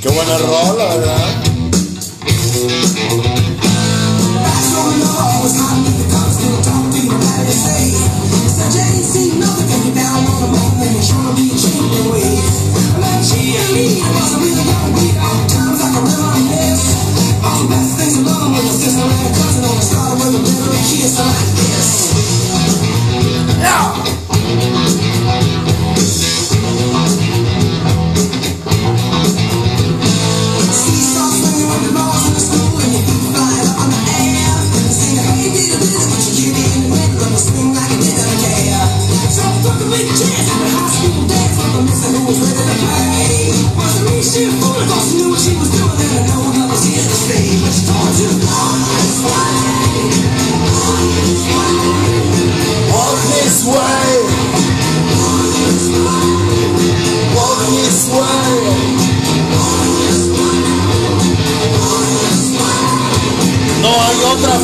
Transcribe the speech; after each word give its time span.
Qué 0.00 0.08
buena 0.08 0.38
rola, 0.38 0.84
¿verdad? 0.84 1.48
Walk 23.88 23.97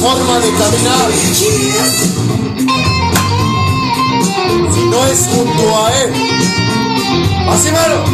forma 0.05 0.37
de 0.39 0.53
caminar 0.53 1.11
si 1.33 1.73
no 4.91 5.07
es 5.07 5.29
junto 5.33 5.83
a 5.83 5.85
él. 6.03 6.13
Así 7.49 7.73
mero. 7.73 8.05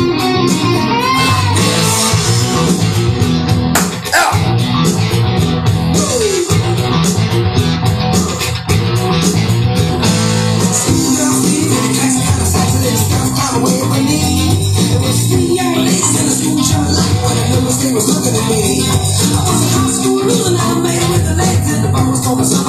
Super 22.31 22.60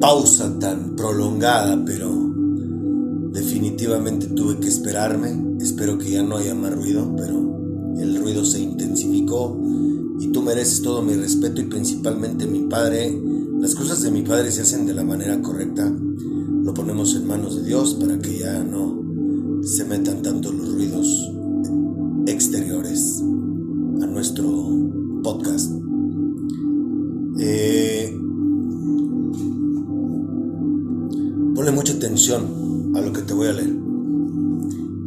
pausa 0.00 0.58
tan 0.58 0.94
prolongada, 0.96 1.84
pero 1.84 2.10
definitivamente 3.32 4.28
tuve 4.28 4.58
que 4.60 4.68
esperarme. 4.68 5.56
Espero 5.60 5.98
que 5.98 6.10
ya 6.12 6.22
no 6.22 6.36
haya 6.36 6.54
más 6.54 6.74
ruido, 6.74 7.14
pero 7.16 7.38
el 7.98 8.20
ruido 8.20 8.44
se 8.44 8.60
intensificó 8.60 9.58
y 10.20 10.28
tú 10.28 10.42
mereces 10.42 10.82
todo 10.82 11.02
mi 11.02 11.14
respeto 11.14 11.60
y 11.60 11.64
principalmente 11.64 12.46
mi 12.46 12.60
padre. 12.60 13.20
Las 13.60 13.74
cosas 13.74 14.02
de 14.02 14.10
mi 14.10 14.22
padre 14.22 14.52
se 14.52 14.62
hacen 14.62 14.86
de 14.86 14.94
la 14.94 15.04
manera 15.04 15.42
correcta. 15.42 15.90
Lo 15.90 16.72
ponemos 16.72 17.14
en 17.16 17.26
manos 17.26 17.56
de 17.56 17.64
Dios 17.64 17.94
para 17.94 18.18
que 18.18 18.38
ya 18.38 18.62
no 18.62 19.02
se 19.62 19.84
metan 19.84 20.22
tanto 20.22 20.52
los 20.52 20.72
ruidos 20.72 21.30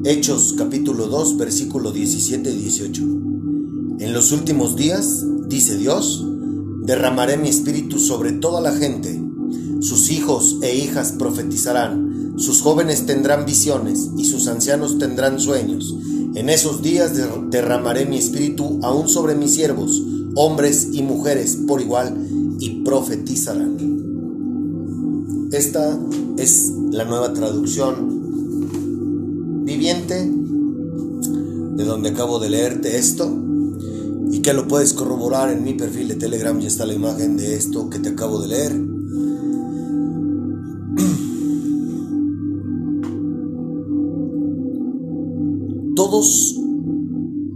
Hechos 0.05 0.53
capítulo 0.57 1.07
2 1.07 1.37
versículo 1.37 1.91
17 1.91 2.51
y 2.51 2.57
18. 2.57 3.01
En 3.99 4.13
los 4.13 4.31
últimos 4.33 4.75
días, 4.75 5.23
dice 5.47 5.77
Dios, 5.77 6.25
derramaré 6.83 7.37
mi 7.37 7.47
espíritu 7.49 7.99
sobre 7.99 8.33
toda 8.33 8.59
la 8.59 8.73
gente. 8.73 9.21
Sus 9.79 10.09
hijos 10.11 10.57
e 10.61 10.75
hijas 10.75 11.13
profetizarán, 11.13 12.33
sus 12.37 12.61
jóvenes 12.61 13.05
tendrán 13.05 13.45
visiones 13.45 14.09
y 14.17 14.25
sus 14.25 14.47
ancianos 14.47 14.97
tendrán 14.97 15.39
sueños. 15.39 15.95
En 16.35 16.49
esos 16.49 16.81
días 16.81 17.15
der- 17.15 17.29
derramaré 17.49 18.05
mi 18.05 18.17
espíritu 18.17 18.79
aún 18.83 19.07
sobre 19.07 19.35
mis 19.35 19.53
siervos, 19.53 20.01
hombres 20.35 20.89
y 20.91 21.01
mujeres 21.03 21.57
por 21.67 21.79
igual, 21.81 22.17
y 22.59 22.81
profetizarán. 22.83 23.77
Esta 25.51 25.97
es 26.37 26.73
la 26.91 27.05
nueva 27.05 27.31
traducción 27.33 28.12
de 30.01 31.85
donde 31.85 32.09
acabo 32.09 32.39
de 32.39 32.49
leerte 32.49 32.97
esto 32.97 33.31
y 34.31 34.41
que 34.41 34.53
lo 34.53 34.67
puedes 34.67 34.93
corroborar 34.93 35.51
en 35.51 35.63
mi 35.63 35.73
perfil 35.73 36.07
de 36.07 36.15
Telegram. 36.15 36.59
Ya 36.59 36.67
está 36.67 36.87
la 36.87 36.95
imagen 36.95 37.37
de 37.37 37.55
esto 37.55 37.91
que 37.91 37.99
te 37.99 38.09
acabo 38.09 38.41
de 38.41 38.47
leer. 38.47 38.71
Todos 45.95 46.59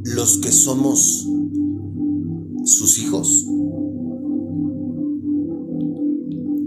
los 0.03 0.37
que 0.37 0.51
somos 0.51 1.27
sus 2.65 2.99
hijos 2.99 3.47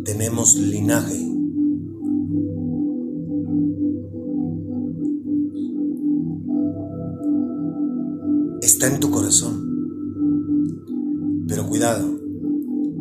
tenemos 0.04 0.56
linaje 0.56 1.29
Está 8.80 8.94
en 8.94 9.00
tu 9.00 9.10
corazón. 9.10 9.68
Pero 11.46 11.66
cuidado, 11.66 12.18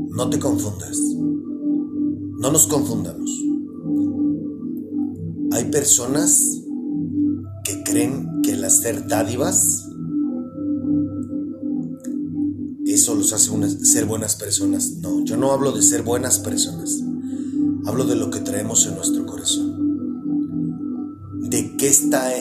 no 0.09 0.29
te 0.29 0.37
confundas. 0.37 0.99
No 0.99 2.51
nos 2.51 2.67
confundamos. 2.67 3.31
Hay 5.53 5.71
personas 5.71 6.43
que 7.63 7.81
creen 7.83 8.41
que 8.43 8.55
el 8.55 8.65
hacer 8.65 9.07
dádivas 9.07 9.85
eso 12.85 13.15
los 13.15 13.31
hace 13.31 13.49
unas- 13.51 13.89
ser 13.89 14.03
buenas 14.05 14.35
personas. 14.35 14.97
No, 15.01 15.23
yo 15.23 15.37
no 15.37 15.53
hablo 15.53 15.71
de 15.71 15.81
ser 15.81 16.03
buenas 16.03 16.39
personas. 16.39 17.01
Hablo 17.85 18.03
de 18.03 18.17
lo 18.17 18.29
que 18.31 18.41
traemos 18.41 18.85
en 18.85 18.95
nuestro 18.95 19.25
corazón. 19.25 19.77
De 21.49 21.77
qué 21.77 21.87
está, 21.87 22.33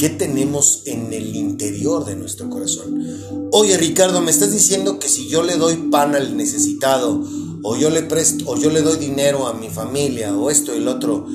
qué 0.00 0.08
tenemos 0.08 0.80
en 0.86 1.12
el 1.12 1.36
interior 1.36 2.06
de 2.06 2.16
nuestro 2.16 2.48
corazón. 2.48 3.06
Oye, 3.52 3.76
Ricardo, 3.76 4.22
me 4.22 4.30
estás 4.30 4.50
diciendo 4.50 4.98
que 4.98 5.10
si 5.10 5.28
yo 5.28 5.42
le 5.42 5.58
doy 5.58 5.76
pan 5.90 6.14
al 6.14 6.38
necesitado, 6.38 7.22
o 7.62 7.76
yo 7.76 7.90
le 7.90 8.02
presto, 8.04 8.46
o 8.46 8.56
yo 8.56 8.70
le 8.70 8.80
doy 8.80 8.96
dinero 8.96 9.46
a 9.46 9.52
mi 9.52 9.68
familia, 9.68 10.34
o 10.34 10.48
esto 10.48 10.74
y 10.74 10.78
el 10.78 10.88
otro, 10.88 11.26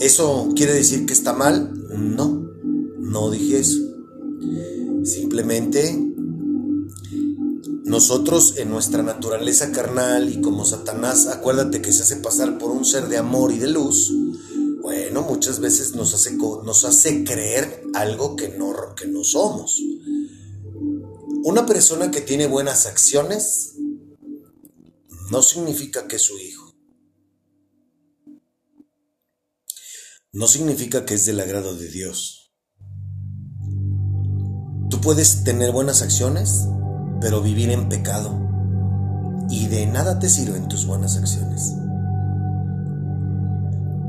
¿eso 0.00 0.50
quiere 0.54 0.74
decir 0.74 1.06
que 1.06 1.14
está 1.14 1.32
mal? 1.32 1.72
No, 1.98 2.46
no 2.98 3.30
dije 3.30 3.60
eso. 3.60 3.78
Simplemente 5.02 5.98
nosotros 7.84 8.56
en 8.58 8.68
nuestra 8.68 9.02
naturaleza 9.02 9.72
carnal 9.72 10.28
y 10.28 10.42
como 10.42 10.66
Satanás, 10.66 11.26
acuérdate 11.26 11.80
que 11.80 11.90
se 11.90 12.02
hace 12.02 12.16
pasar 12.16 12.58
por 12.58 12.70
un 12.70 12.84
ser 12.84 13.08
de 13.08 13.16
amor 13.16 13.50
y 13.50 13.58
de 13.58 13.68
luz, 13.68 14.12
muchas 15.10 15.60
veces 15.60 15.94
nos 15.94 16.14
hace, 16.14 16.36
nos 16.36 16.84
hace 16.84 17.24
creer 17.24 17.84
algo 17.94 18.36
que 18.36 18.48
no, 18.48 18.72
que 18.96 19.06
no 19.06 19.24
somos. 19.24 19.80
Una 21.42 21.66
persona 21.66 22.10
que 22.10 22.20
tiene 22.20 22.46
buenas 22.46 22.86
acciones 22.86 23.74
no 25.30 25.42
significa 25.42 26.06
que 26.06 26.16
es 26.16 26.22
su 26.22 26.38
hijo. 26.38 26.74
No 30.32 30.46
significa 30.46 31.04
que 31.04 31.14
es 31.14 31.26
del 31.26 31.40
agrado 31.40 31.76
de 31.76 31.88
Dios. 31.88 32.52
Tú 34.90 35.00
puedes 35.00 35.44
tener 35.44 35.72
buenas 35.72 36.02
acciones, 36.02 36.66
pero 37.20 37.42
vivir 37.42 37.70
en 37.70 37.88
pecado. 37.88 38.38
Y 39.48 39.66
de 39.66 39.86
nada 39.86 40.18
te 40.18 40.28
sirven 40.28 40.68
tus 40.68 40.86
buenas 40.86 41.16
acciones. 41.16 41.72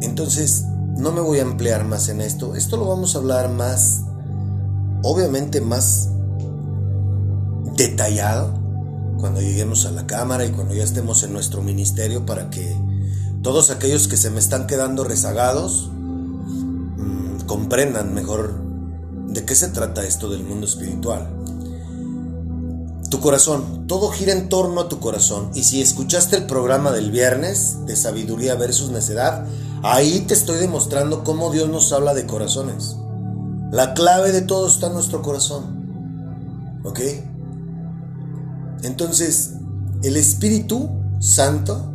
Entonces, 0.01 0.65
no 0.97 1.11
me 1.11 1.21
voy 1.21 1.39
a 1.39 1.43
emplear 1.43 1.85
más 1.85 2.09
en 2.09 2.21
esto. 2.21 2.55
Esto 2.55 2.77
lo 2.77 2.88
vamos 2.88 3.15
a 3.15 3.19
hablar 3.19 3.49
más, 3.49 4.01
obviamente 5.03 5.61
más 5.61 6.09
detallado 7.75 8.53
cuando 9.19 9.41
lleguemos 9.41 9.85
a 9.85 9.91
la 9.91 10.07
cámara 10.07 10.45
y 10.45 10.51
cuando 10.51 10.73
ya 10.73 10.83
estemos 10.83 11.23
en 11.23 11.33
nuestro 11.33 11.61
ministerio 11.61 12.25
para 12.25 12.49
que 12.49 12.75
todos 13.41 13.69
aquellos 13.71 14.07
que 14.07 14.17
se 14.17 14.29
me 14.29 14.39
están 14.39 14.67
quedando 14.67 15.03
rezagados 15.03 15.89
mm, 15.91 17.41
comprendan 17.45 18.13
mejor 18.13 18.61
de 19.27 19.45
qué 19.45 19.55
se 19.55 19.69
trata 19.69 20.05
esto 20.05 20.29
del 20.29 20.43
mundo 20.43 20.65
espiritual. 20.65 21.29
Tu 23.09 23.19
corazón, 23.19 23.88
todo 23.88 24.09
gira 24.09 24.33
en 24.33 24.47
torno 24.47 24.81
a 24.81 24.89
tu 24.89 24.99
corazón. 24.99 25.51
Y 25.53 25.63
si 25.63 25.81
escuchaste 25.81 26.38
el 26.38 26.45
programa 26.45 26.91
del 26.91 27.11
viernes 27.11 27.85
de 27.85 27.95
sabiduría 27.95 28.55
versus 28.55 28.89
necedad, 28.89 29.45
ahí 29.83 30.21
te 30.21 30.33
estoy 30.33 30.59
demostrando 30.59 31.23
cómo 31.23 31.51
Dios 31.51 31.69
nos 31.69 31.91
habla 31.91 32.13
de 32.13 32.25
corazones. 32.25 32.95
La 33.71 33.93
clave 33.93 34.31
de 34.31 34.41
todo 34.41 34.67
está 34.67 34.87
en 34.87 34.93
nuestro 34.93 35.21
corazón. 35.21 36.81
¿Ok? 36.83 36.99
Entonces, 38.83 39.53
el 40.03 40.17
Espíritu 40.17 40.89
Santo 41.19 41.93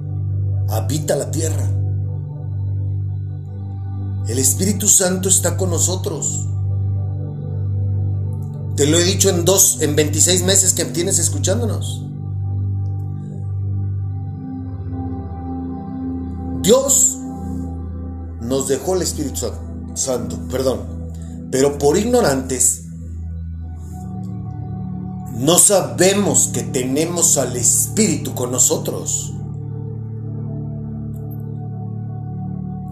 habita 0.68 1.16
la 1.16 1.30
tierra. 1.30 1.68
El 4.28 4.38
Espíritu 4.38 4.88
Santo 4.88 5.28
está 5.28 5.56
con 5.56 5.70
nosotros. 5.70 6.46
Te 8.76 8.86
lo 8.86 8.98
he 8.98 9.04
dicho 9.04 9.30
en 9.30 9.44
dos, 9.44 9.78
en 9.80 9.96
26 9.96 10.42
meses 10.44 10.72
que 10.72 10.84
tienes 10.84 11.18
escuchándonos. 11.18 12.02
Dios 16.62 17.16
nos 18.46 18.69
dejó 18.69 18.94
el 18.94 19.02
Espíritu 19.02 19.37
Sa- 19.37 19.58
Santo, 19.94 20.38
perdón, 20.50 20.81
pero 21.50 21.78
por 21.78 21.96
ignorantes 21.98 22.84
no 25.34 25.58
sabemos 25.58 26.48
que 26.52 26.62
tenemos 26.62 27.37
al 27.38 27.56
Espíritu 27.56 28.34
con 28.34 28.50
nosotros. 28.52 29.32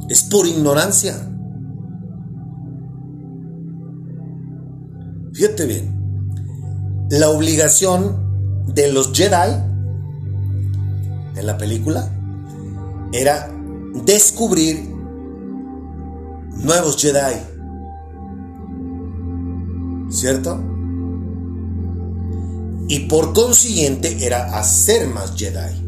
Es 0.08 0.22
por 0.24 0.46
ignorancia. 0.46 1.14
Fíjate 5.32 5.66
bien. 5.66 7.06
La 7.10 7.30
obligación 7.30 8.64
de 8.74 8.92
los 8.92 9.12
Jedi 9.12 9.52
en 11.36 11.46
la 11.46 11.56
película 11.58 12.10
era 13.12 13.50
descubrir 14.04 14.93
nuevos 16.56 16.96
Jedi. 16.96 17.36
¿Cierto? 20.10 20.62
Y 22.88 23.00
por 23.08 23.32
consiguiente 23.32 24.24
era 24.24 24.58
hacer 24.58 25.08
más 25.08 25.34
Jedi. 25.36 25.82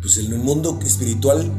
Pues 0.00 0.18
en 0.18 0.32
el 0.32 0.38
mundo 0.38 0.78
espiritual 0.84 1.50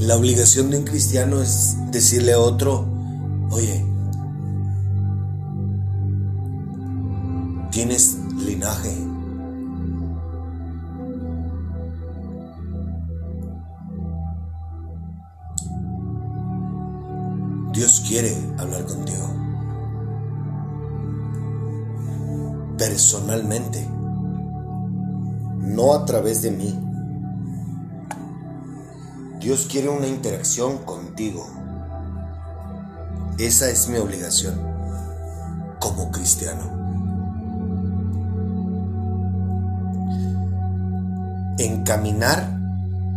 la 0.00 0.16
obligación 0.16 0.70
de 0.70 0.78
un 0.78 0.84
cristiano 0.84 1.40
es 1.40 1.76
decirle 1.90 2.32
a 2.32 2.38
otro, 2.38 2.86
oye, 3.50 3.84
tienes 7.70 8.16
linaje. 8.44 9.05
Quiere 18.18 18.34
hablar 18.56 18.86
contigo. 18.86 19.28
Personalmente. 22.78 23.86
No 25.60 25.92
a 25.92 26.06
través 26.06 26.40
de 26.40 26.50
mí. 26.50 26.82
Dios 29.38 29.68
quiere 29.70 29.90
una 29.90 30.06
interacción 30.06 30.78
contigo. 30.78 31.46
Esa 33.38 33.68
es 33.68 33.86
mi 33.90 33.98
obligación 33.98 34.62
como 35.78 36.10
cristiano. 36.10 36.64
Encaminar 41.58 42.58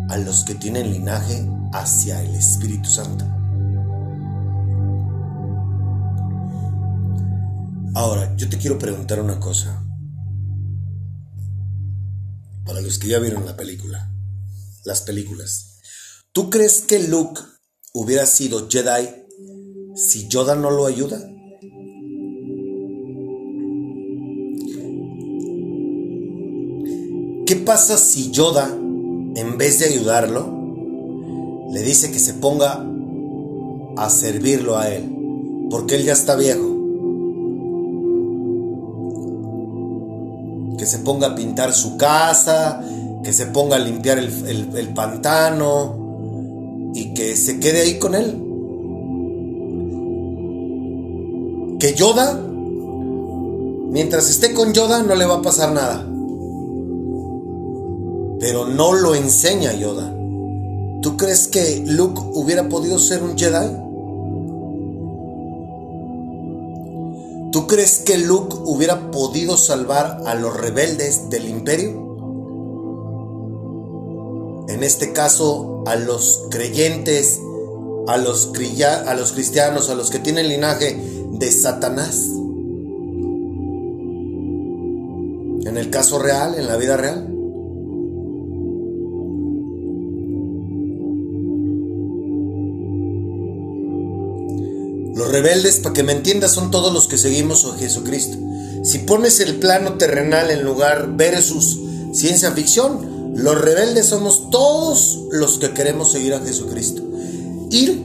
a 0.09 0.17
los 0.17 0.43
que 0.43 0.55
tienen 0.55 0.91
linaje 0.91 1.49
hacia 1.71 2.21
el 2.21 2.35
Espíritu 2.35 2.89
Santo. 2.89 3.38
Ahora, 7.95 8.35
yo 8.37 8.47
te 8.49 8.57
quiero 8.57 8.77
preguntar 8.77 9.19
una 9.19 9.39
cosa. 9.39 9.83
Para 12.65 12.81
los 12.81 12.99
que 12.99 13.07
ya 13.07 13.19
vieron 13.19 13.45
la 13.45 13.57
película, 13.57 14.11
las 14.85 15.01
películas. 15.01 15.79
¿Tú 16.31 16.49
crees 16.51 16.81
que 16.81 17.07
Luke 17.07 17.41
hubiera 17.93 18.27
sido 18.27 18.69
Jedi 18.69 19.09
si 19.95 20.27
Yoda 20.27 20.55
no 20.55 20.69
lo 20.69 20.85
ayuda? 20.85 21.19
¿Qué 27.47 27.55
pasa 27.55 27.97
si 27.97 28.29
Yoda, 28.29 28.67
en 28.69 29.57
vez 29.57 29.79
de 29.79 29.85
ayudarlo, 29.85 31.67
le 31.73 31.81
dice 31.81 32.11
que 32.11 32.19
se 32.19 32.35
ponga 32.35 32.85
a 33.97 34.09
servirlo 34.11 34.77
a 34.77 34.89
él? 34.89 35.11
Porque 35.71 35.95
él 35.95 36.03
ya 36.03 36.13
está 36.13 36.35
viejo. 36.35 36.78
que 40.79 40.85
se 40.85 40.99
ponga 40.99 41.27
a 41.27 41.35
pintar 41.35 41.73
su 41.73 41.97
casa, 41.97 42.81
que 43.21 43.33
se 43.33 43.47
ponga 43.47 43.75
a 43.75 43.79
limpiar 43.79 44.17
el, 44.17 44.69
el, 44.73 44.93
pantano 44.93 46.91
y 46.95 47.13
que 47.13 47.35
se 47.35 47.59
quede 47.59 47.81
ahí 47.81 47.99
con 47.99 48.15
él. 48.15 48.45
Que 51.79 51.93
Yoda, 51.93 52.41
mientras 53.91 54.29
esté 54.29 54.53
con 54.53 54.73
Yoda, 54.73 55.03
no 55.03 55.15
le 55.15 55.25
va 55.25 55.35
a 55.35 55.41
pasar 55.41 55.73
nada. 55.73 56.07
Pero 58.39 58.65
no 58.65 58.93
lo 58.93 59.15
enseña 59.15 59.73
Yoda. 59.73 60.15
¿Tú 61.01 61.17
crees 61.17 61.49
que 61.49 61.83
Luke 61.85 62.21
hubiera 62.33 62.69
podido 62.69 62.99
ser 62.99 63.21
un 63.21 63.37
Jedi? 63.37 63.88
Crees 67.69 67.99
que 67.99 68.17
Luke 68.17 68.57
hubiera 68.65 69.11
podido 69.11 69.55
salvar 69.55 70.23
a 70.25 70.33
los 70.33 70.57
rebeldes 70.57 71.29
del 71.29 71.47
imperio? 71.47 72.09
En 74.67 74.83
este 74.83 75.13
caso, 75.13 75.83
a 75.85 75.95
los 75.95 76.47
creyentes, 76.49 77.39
a 78.07 78.17
los, 78.17 78.51
a 79.05 79.13
los 79.13 79.31
cristianos, 79.31 79.89
a 79.89 79.95
los 79.95 80.09
que 80.09 80.19
tienen 80.19 80.49
linaje 80.49 80.99
de 81.31 81.51
Satanás. 81.51 82.25
En 85.65 85.77
el 85.77 85.89
caso 85.91 86.19
real, 86.19 86.55
en 86.55 86.67
la 86.67 86.75
vida 86.75 86.97
real. 86.97 87.28
Rebeldes, 95.29 95.79
para 95.79 95.93
que 95.93 96.03
me 96.03 96.13
entiendas, 96.13 96.53
son 96.53 96.71
todos 96.71 96.91
los 96.91 97.07
que 97.07 97.17
seguimos 97.17 97.65
a 97.65 97.77
Jesucristo. 97.77 98.37
Si 98.83 98.99
pones 98.99 99.39
el 99.39 99.55
plano 99.55 99.93
terrenal 99.93 100.51
en 100.51 100.63
lugar 100.63 101.15
versus 101.15 101.79
ciencia 102.13 102.51
ficción, 102.51 103.33
los 103.35 103.59
rebeldes 103.59 104.07
somos 104.07 104.49
todos 104.49 105.19
los 105.31 105.59
que 105.59 105.71
queremos 105.71 106.11
seguir 106.11 106.33
a 106.33 106.39
Jesucristo. 106.39 107.03
Ir, 107.69 108.03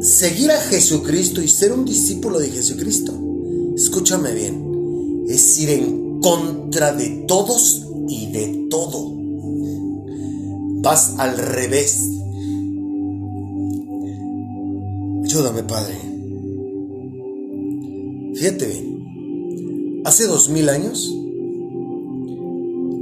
seguir 0.00 0.50
a 0.50 0.60
Jesucristo 0.60 1.40
y 1.40 1.48
ser 1.48 1.72
un 1.72 1.84
discípulo 1.84 2.38
de 2.38 2.50
Jesucristo. 2.50 3.12
Escúchame 3.76 4.32
bien, 4.32 5.24
es 5.28 5.58
ir 5.58 5.70
en 5.70 6.20
contra 6.20 6.92
de 6.92 7.24
todos 7.28 7.86
y 8.08 8.32
de 8.32 8.66
todo. 8.70 9.12
Vas 10.82 11.14
al 11.18 11.38
revés. 11.38 11.98
Ayúdame, 15.24 15.62
Padre. 15.62 16.13
Fíjate 18.34 18.66
bien, 18.66 20.02
hace 20.04 20.26
dos 20.26 20.48
mil 20.48 20.68
años, 20.68 21.14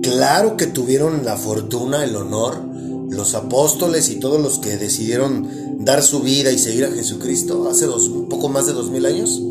claro 0.02 0.58
que 0.58 0.66
tuvieron 0.66 1.24
la 1.24 1.36
fortuna, 1.36 2.04
el 2.04 2.14
honor, 2.16 2.60
los 3.08 3.34
apóstoles 3.34 4.10
y 4.10 4.16
todos 4.16 4.40
los 4.42 4.58
que 4.58 4.76
decidieron 4.76 5.84
dar 5.84 6.02
su 6.02 6.20
vida 6.20 6.52
y 6.52 6.58
seguir 6.58 6.84
a 6.84 6.90
Jesucristo 6.90 7.66
hace 7.68 7.86
dos, 7.86 8.10
poco 8.28 8.50
más 8.50 8.66
de 8.66 8.74
dos 8.74 8.90
mil 8.90 9.06
años, 9.06 9.42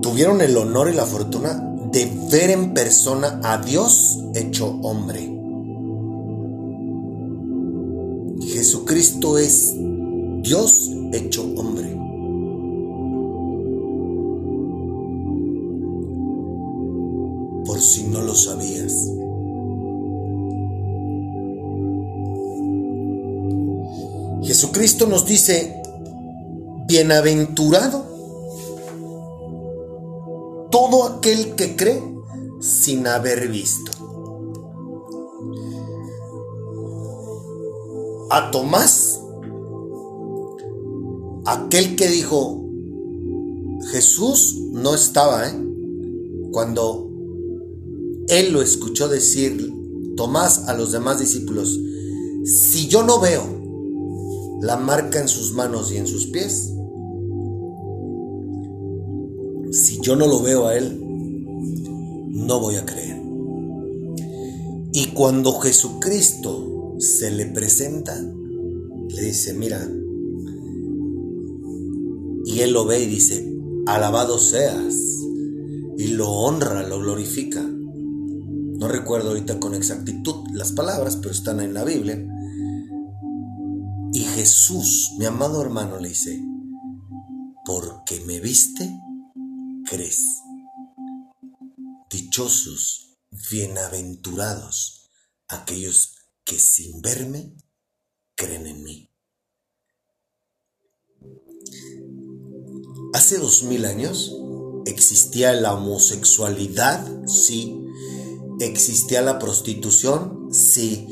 tuvieron 0.00 0.40
el 0.40 0.56
honor 0.56 0.90
y 0.90 0.94
la 0.94 1.06
fortuna 1.06 1.60
de 1.90 2.08
ver 2.30 2.50
en 2.50 2.72
persona 2.72 3.40
a 3.42 3.58
Dios 3.58 4.18
hecho 4.34 4.68
hombre. 4.82 5.32
Jesucristo 8.42 9.38
es 9.38 9.74
Dios 10.42 10.92
hecho 11.12 11.42
hombre. 11.56 12.05
No 18.16 18.22
lo 18.22 18.34
sabías. 18.34 18.92
Jesucristo 24.42 25.06
nos 25.06 25.26
dice, 25.26 25.82
bienaventurado 26.86 28.04
todo 30.70 31.04
aquel 31.04 31.54
que 31.54 31.76
cree 31.76 32.02
sin 32.60 33.06
haber 33.06 33.48
visto. 33.48 33.92
A 38.30 38.50
Tomás, 38.50 39.20
aquel 41.44 41.96
que 41.96 42.08
dijo, 42.08 42.62
Jesús 43.90 44.56
no 44.72 44.94
estaba, 44.94 45.48
¿eh? 45.48 45.54
Cuando 46.52 47.05
él 48.28 48.52
lo 48.52 48.62
escuchó 48.62 49.08
decir, 49.08 49.72
Tomás 50.16 50.66
a 50.66 50.72
los 50.72 50.92
demás 50.92 51.20
discípulos, 51.20 51.78
si 52.44 52.88
yo 52.88 53.02
no 53.02 53.20
veo 53.20 53.42
la 54.62 54.78
marca 54.78 55.20
en 55.20 55.28
sus 55.28 55.52
manos 55.52 55.92
y 55.92 55.98
en 55.98 56.06
sus 56.06 56.28
pies, 56.28 56.72
si 59.70 60.00
yo 60.00 60.16
no 60.16 60.26
lo 60.26 60.40
veo 60.40 60.66
a 60.66 60.74
Él, 60.74 60.98
no 62.30 62.60
voy 62.60 62.76
a 62.76 62.86
creer. 62.86 63.20
Y 64.94 65.08
cuando 65.08 65.52
Jesucristo 65.60 66.94
se 66.98 67.30
le 67.30 67.44
presenta, 67.44 68.18
le 68.18 69.22
dice, 69.22 69.52
mira, 69.52 69.86
y 72.46 72.60
Él 72.60 72.72
lo 72.72 72.86
ve 72.86 73.02
y 73.02 73.06
dice, 73.06 73.54
alabado 73.84 74.38
seas, 74.38 74.94
y 75.98 76.08
lo 76.08 76.30
honra, 76.30 76.88
lo 76.88 77.00
glorifica. 77.00 77.75
No 78.78 78.88
recuerdo 78.88 79.30
ahorita 79.30 79.58
con 79.58 79.74
exactitud 79.74 80.46
las 80.52 80.72
palabras, 80.72 81.16
pero 81.16 81.30
están 81.30 81.60
en 81.60 81.72
la 81.72 81.84
Biblia. 81.84 82.22
Y 84.12 84.20
Jesús, 84.20 85.12
mi 85.18 85.24
amado 85.24 85.62
hermano, 85.62 85.98
le 85.98 86.10
dice, 86.10 86.42
porque 87.64 88.20
me 88.20 88.40
viste, 88.40 88.90
crees. 89.88 90.24
Dichosos, 92.10 93.18
bienaventurados 93.50 95.10
aquellos 95.48 96.14
que 96.44 96.58
sin 96.58 97.00
verme 97.00 97.56
creen 98.34 98.66
en 98.66 98.82
mí. 98.82 99.10
Hace 103.14 103.38
dos 103.38 103.62
mil 103.62 103.86
años 103.86 104.36
existía 104.84 105.52
la 105.54 105.74
homosexualidad, 105.74 107.26
sí. 107.26 107.85
Existía 108.60 109.22
la 109.22 109.38
prostitución, 109.38 110.48
sí. 110.52 111.06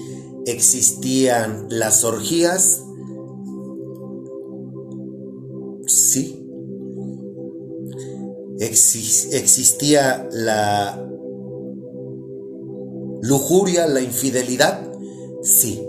Existían 0.46 1.66
las 1.70 2.04
orgías, 2.04 2.82
sí 5.86 6.44
existía 8.58 10.28
la 10.32 11.00
lujuria, 13.22 13.86
la 13.86 14.00
infidelidad, 14.00 14.92
sí. 15.42 15.82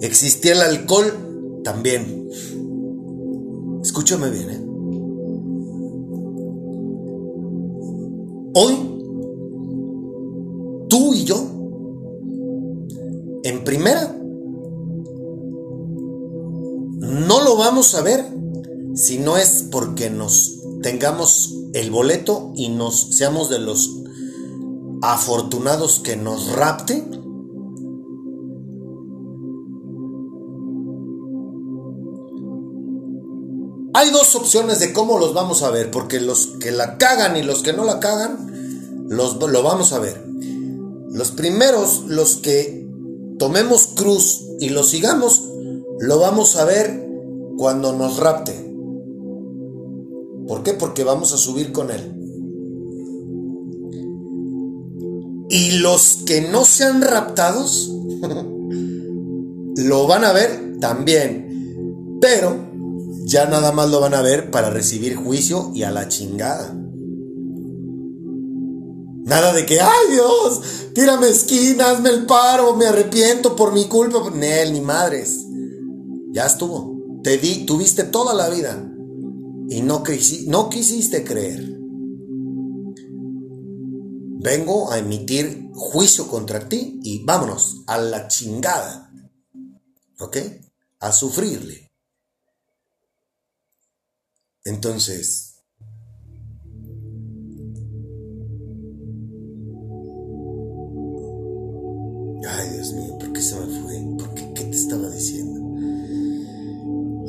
Existía 0.00 0.52
el 0.52 0.60
alcohol, 0.60 1.60
también. 1.64 2.28
Escúchame 3.82 4.30
bien, 4.30 4.50
¿eh? 4.50 4.62
Hoy, 8.54 8.85
vamos 17.66 17.96
a 17.96 18.00
ver 18.00 18.24
si 18.94 19.18
no 19.18 19.36
es 19.36 19.64
porque 19.72 20.08
nos 20.08 20.60
tengamos 20.82 21.52
el 21.74 21.90
boleto 21.90 22.52
y 22.54 22.68
nos 22.68 23.16
seamos 23.16 23.50
de 23.50 23.58
los 23.58 23.90
afortunados 25.02 25.98
que 25.98 26.14
nos 26.14 26.52
rapte. 26.52 27.04
Hay 33.94 34.10
dos 34.12 34.36
opciones 34.36 34.78
de 34.78 34.92
cómo 34.92 35.18
los 35.18 35.34
vamos 35.34 35.64
a 35.64 35.70
ver, 35.72 35.90
porque 35.90 36.20
los 36.20 36.46
que 36.60 36.70
la 36.70 36.98
cagan 36.98 37.36
y 37.36 37.42
los 37.42 37.64
que 37.64 37.72
no 37.72 37.82
la 37.82 37.98
cagan, 37.98 39.08
los, 39.08 39.42
lo 39.42 39.62
vamos 39.64 39.92
a 39.92 39.98
ver. 39.98 40.24
Los 41.10 41.32
primeros, 41.32 42.04
los 42.06 42.36
que 42.36 42.86
tomemos 43.40 43.88
cruz 43.88 44.44
y 44.60 44.68
lo 44.68 44.84
sigamos, 44.84 45.42
lo 45.98 46.20
vamos 46.20 46.54
a 46.54 46.64
ver 46.64 47.05
cuando 47.56 47.92
nos 47.92 48.18
rapte. 48.18 48.52
¿Por 50.46 50.62
qué? 50.62 50.74
Porque 50.74 51.04
vamos 51.04 51.32
a 51.32 51.36
subir 51.36 51.72
con 51.72 51.90
Él. 51.90 52.12
Y 55.48 55.78
los 55.78 56.18
que 56.26 56.40
no 56.42 56.64
sean 56.64 57.02
raptados, 57.02 57.92
lo 59.76 60.06
van 60.06 60.24
a 60.24 60.32
ver 60.32 60.78
también. 60.80 62.18
Pero 62.20 62.56
ya 63.24 63.46
nada 63.46 63.72
más 63.72 63.90
lo 63.90 64.00
van 64.00 64.14
a 64.14 64.22
ver 64.22 64.50
para 64.50 64.70
recibir 64.70 65.16
juicio 65.16 65.70
y 65.74 65.82
a 65.82 65.90
la 65.90 66.08
chingada. 66.08 66.74
Nada 69.24 69.52
de 69.52 69.66
que, 69.66 69.80
ay 69.80 70.12
Dios, 70.12 70.60
tírame 70.94 71.28
esquinas, 71.28 72.00
me 72.00 72.10
el 72.10 72.26
paro, 72.26 72.76
me 72.76 72.86
arrepiento 72.86 73.56
por 73.56 73.72
mi 73.72 73.86
culpa. 73.86 74.30
Ni 74.32 74.46
él, 74.46 74.72
ni 74.72 74.80
madres. 74.80 75.44
Ya 76.32 76.46
estuvo. 76.46 76.95
Te 77.26 77.38
di, 77.38 77.66
tuviste 77.66 78.04
toda 78.04 78.32
la 78.34 78.48
vida 78.48 78.88
y 79.68 79.82
no, 79.82 80.04
quisi- 80.04 80.46
no 80.46 80.68
quisiste 80.70 81.24
creer. 81.24 81.60
Vengo 84.38 84.92
a 84.92 84.98
emitir 84.98 85.70
juicio 85.74 86.28
contra 86.28 86.68
ti 86.68 87.00
y 87.02 87.24
vámonos 87.24 87.82
a 87.88 87.98
la 87.98 88.28
chingada. 88.28 89.10
¿Ok? 90.20 90.36
A 91.00 91.10
sufrirle. 91.10 91.90
Entonces, 94.62 95.56
ay 102.48 102.70
Dios 102.70 102.92
mío, 102.92 103.18
¿por 103.18 103.32
qué 103.32 103.40
se 103.40 103.56
me 103.58 103.80
fue? 103.82 104.16
¿Por 104.16 104.32
qué? 104.34 104.52
¿Qué 104.54 104.62
te 104.62 104.76
estaba 104.76 105.10
diciendo? 105.10 105.45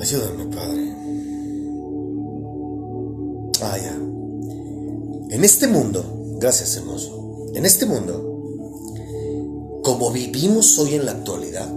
Ayúdame, 0.08 0.46
Padre. 0.56 0.96
Ah. 3.62 3.78
En 5.32 5.44
este 5.44 5.68
mundo, 5.68 6.38
gracias 6.40 6.78
hermoso, 6.78 7.48
en 7.54 7.66
este 7.66 7.86
mundo, 7.86 9.82
como 9.84 10.10
vivimos 10.12 10.80
hoy 10.80 10.94
en 10.94 11.06
la 11.06 11.12
actualidad, 11.12 11.70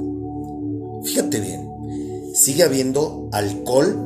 fíjate 1.03 1.41
bien, 1.41 1.69
sigue 2.33 2.63
habiendo 2.63 3.29
alcohol, 3.33 3.97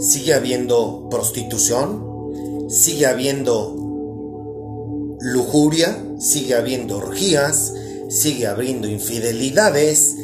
sigue 0.00 0.34
habiendo 0.34 1.06
prostitución, 1.08 2.66
sigue 2.68 3.06
habiendo 3.06 3.76
lujuria, 5.20 5.96
sigue 6.18 6.56
habiendo 6.56 6.96
orgías, 6.96 7.72
sigue 8.08 8.48
habiendo 8.48 8.88
infidelidades, 8.88 10.16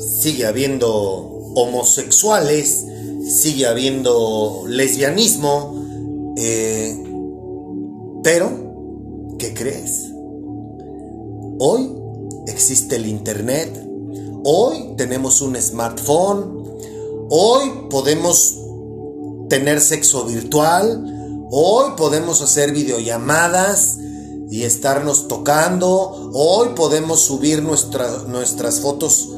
sigue 0.00 0.44
habiendo 0.46 1.32
homosexuales, 1.54 2.84
sigue 3.26 3.66
habiendo 3.66 4.64
lesbianismo, 4.66 5.74
eh, 6.36 7.02
pero, 8.22 8.50
¿qué 9.38 9.54
crees? 9.54 10.10
Hoy 11.58 11.90
existe 12.46 12.96
el 12.96 13.06
Internet, 13.06 13.86
hoy 14.44 14.94
tenemos 14.96 15.40
un 15.42 15.56
smartphone, 15.56 16.64
hoy 17.30 17.62
podemos 17.90 18.58
tener 19.48 19.80
sexo 19.80 20.24
virtual, 20.24 21.46
hoy 21.50 21.90
podemos 21.96 22.42
hacer 22.42 22.72
videollamadas 22.72 23.98
y 24.50 24.64
estarnos 24.64 25.28
tocando, 25.28 26.30
hoy 26.34 26.68
podemos 26.74 27.20
subir 27.20 27.62
nuestra- 27.62 28.24
nuestras 28.28 28.80
fotos 28.80 29.28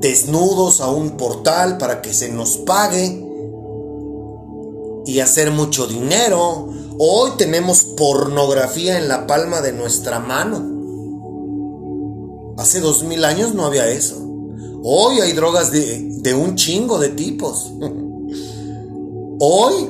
desnudos 0.00 0.80
a 0.80 0.90
un 0.90 1.16
portal 1.16 1.78
para 1.78 2.00
que 2.02 2.14
se 2.14 2.30
nos 2.30 2.56
pague 2.56 3.26
y 5.06 5.20
hacer 5.20 5.50
mucho 5.50 5.86
dinero. 5.86 6.68
Hoy 6.98 7.32
tenemos 7.36 7.84
pornografía 7.84 8.98
en 8.98 9.08
la 9.08 9.26
palma 9.26 9.60
de 9.60 9.72
nuestra 9.72 10.18
mano. 10.18 10.78
Hace 12.58 12.80
dos 12.80 13.04
mil 13.04 13.24
años 13.24 13.54
no 13.54 13.64
había 13.64 13.88
eso. 13.88 14.16
Hoy 14.82 15.20
hay 15.20 15.32
drogas 15.32 15.70
de, 15.72 16.08
de 16.20 16.34
un 16.34 16.56
chingo 16.56 16.98
de 16.98 17.10
tipos. 17.10 17.72
Hoy 19.40 19.88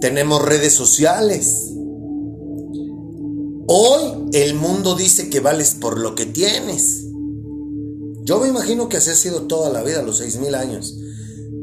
tenemos 0.00 0.42
redes 0.42 0.74
sociales. 0.74 1.70
Hoy 3.66 4.28
el 4.32 4.54
mundo 4.54 4.94
dice 4.94 5.30
que 5.30 5.40
vales 5.40 5.76
por 5.80 5.98
lo 5.98 6.14
que 6.14 6.26
tienes. 6.26 7.04
Yo 8.24 8.40
me 8.40 8.48
imagino 8.48 8.88
que 8.88 8.96
así 8.96 9.10
ha 9.10 9.14
sido 9.14 9.42
toda 9.42 9.68
la 9.68 9.82
vida, 9.82 10.02
los 10.02 10.16
seis 10.16 10.38
mil 10.38 10.54
años. 10.54 10.96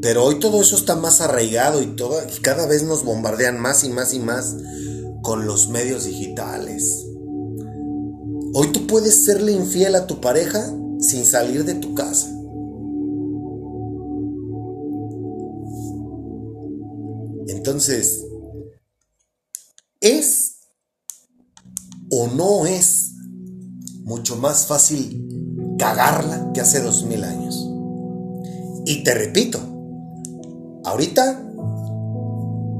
Pero 0.00 0.24
hoy 0.24 0.38
todo 0.38 0.60
eso 0.60 0.76
está 0.76 0.94
más 0.94 1.20
arraigado 1.20 1.82
y, 1.82 1.96
todo, 1.96 2.20
y 2.22 2.40
cada 2.40 2.66
vez 2.66 2.84
nos 2.84 3.04
bombardean 3.04 3.58
más 3.60 3.82
y 3.82 3.88
más 3.88 4.14
y 4.14 4.20
más 4.20 4.54
con 5.22 5.44
los 5.46 5.68
medios 5.68 6.04
digitales. 6.04 7.04
Hoy 8.54 8.68
tú 8.72 8.86
puedes 8.86 9.24
serle 9.24 9.50
infiel 9.50 9.96
a 9.96 10.06
tu 10.06 10.20
pareja 10.20 10.72
sin 11.00 11.24
salir 11.24 11.64
de 11.64 11.74
tu 11.74 11.94
casa. 11.94 12.28
Entonces, 17.48 18.24
¿es 20.00 20.58
o 22.10 22.28
no 22.28 22.66
es 22.66 23.14
mucho 24.04 24.36
más 24.36 24.66
fácil 24.66 25.28
cagarla 25.82 26.52
que 26.54 26.60
hace 26.60 26.80
dos 26.80 27.02
mil 27.02 27.24
años? 27.24 27.68
Y 28.86 29.02
te 29.02 29.14
repito, 29.14 29.58
ahorita 30.84 31.42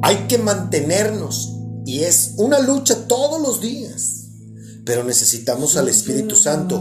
hay 0.03 0.17
que 0.29 0.39
mantenernos 0.39 1.57
y 1.85 2.05
es 2.05 2.35
una 2.37 2.61
lucha 2.61 3.09
todos 3.09 3.43
los 3.43 3.61
días, 3.61 4.29
pero 4.85 5.03
necesitamos 5.03 5.77
al 5.77 5.89
Espíritu 5.89 6.37
Santo 6.37 6.81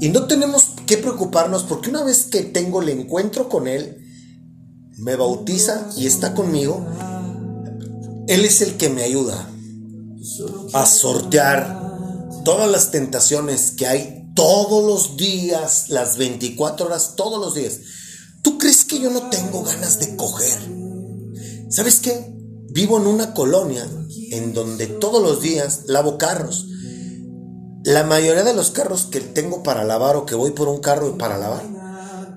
y 0.00 0.08
no 0.08 0.26
tenemos 0.26 0.70
que 0.86 0.96
preocuparnos 0.96 1.64
porque 1.64 1.90
una 1.90 2.02
vez 2.02 2.24
que 2.24 2.42
tengo 2.44 2.80
el 2.80 2.88
encuentro 2.88 3.50
con 3.50 3.68
Él, 3.68 3.98
me 4.96 5.16
bautiza 5.16 5.86
y 5.98 6.06
está 6.06 6.34
conmigo, 6.34 6.86
Él 8.26 8.44
es 8.46 8.62
el 8.62 8.78
que 8.78 8.88
me 8.88 9.02
ayuda 9.02 9.50
a 10.72 10.86
sortear 10.86 11.78
todas 12.44 12.70
las 12.70 12.90
tentaciones 12.90 13.72
que 13.72 13.86
hay 13.86 14.17
todos 14.38 14.84
los 14.86 15.16
días, 15.16 15.88
las 15.88 16.16
24 16.16 16.86
horas, 16.86 17.14
todos 17.16 17.40
los 17.40 17.54
días. 17.54 17.80
¿Tú 18.40 18.56
crees 18.56 18.84
que 18.84 19.00
yo 19.00 19.10
no 19.10 19.30
tengo 19.30 19.64
ganas 19.64 19.98
de 19.98 20.14
coger? 20.14 20.60
¿Sabes 21.70 21.98
qué? 21.98 22.36
Vivo 22.70 22.98
en 22.98 23.08
una 23.08 23.34
colonia 23.34 23.84
en 24.30 24.54
donde 24.54 24.86
todos 24.86 25.20
los 25.20 25.42
días 25.42 25.86
lavo 25.88 26.18
carros. 26.18 26.68
La 27.82 28.04
mayoría 28.04 28.44
de 28.44 28.54
los 28.54 28.70
carros 28.70 29.06
que 29.06 29.20
tengo 29.20 29.64
para 29.64 29.82
lavar 29.82 30.14
o 30.14 30.24
que 30.24 30.36
voy 30.36 30.52
por 30.52 30.68
un 30.68 30.78
carro 30.78 31.18
para 31.18 31.36
lavar, 31.36 31.64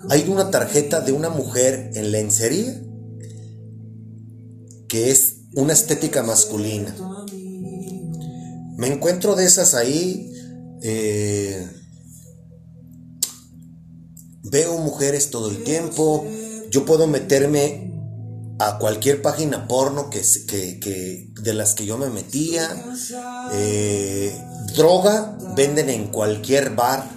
hay 0.10 0.28
una 0.28 0.50
tarjeta 0.50 1.02
de 1.02 1.12
una 1.12 1.30
mujer 1.30 1.92
en 1.94 2.12
lencería 2.12 2.82
que 4.90 5.12
es 5.12 5.42
una 5.54 5.74
estética 5.74 6.24
masculina. 6.24 6.96
Me 8.76 8.88
encuentro 8.88 9.36
de 9.36 9.46
esas 9.46 9.76
ahí. 9.76 10.34
eh, 10.82 11.78
veo 14.44 14.78
mujeres 14.78 15.30
todo 15.30 15.50
el 15.50 15.64
tiempo. 15.64 16.26
Yo 16.70 16.86
puedo 16.86 17.08
meterme 17.08 17.92
a 18.60 18.78
cualquier 18.78 19.22
página 19.22 19.68
porno 19.68 20.10
que, 20.10 20.22
que- 20.48 20.80
que- 20.80 21.34
de 21.42 21.54
las 21.54 21.74
que 21.74 21.86
yo 21.86 21.98
me 21.98 22.10
metía. 22.10 22.68
Eh, 23.54 24.36
droga 24.76 25.38
venden 25.56 25.90
en 25.90 26.08
cualquier 26.08 26.76
bar. 26.76 27.10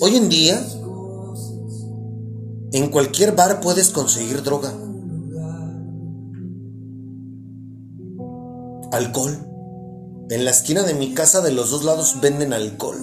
Hoy 0.00 0.16
en 0.16 0.28
día, 0.28 0.64
en 2.72 2.88
cualquier 2.90 3.32
bar 3.36 3.60
puedes 3.60 3.90
conseguir 3.90 4.42
droga. 4.42 4.72
Alcohol. 8.92 9.46
En 10.30 10.44
la 10.44 10.50
esquina 10.50 10.82
de 10.82 10.94
mi 10.94 11.14
casa 11.14 11.40
de 11.42 11.52
los 11.52 11.70
dos 11.70 11.84
lados 11.84 12.20
venden 12.20 12.52
alcohol. 12.52 12.98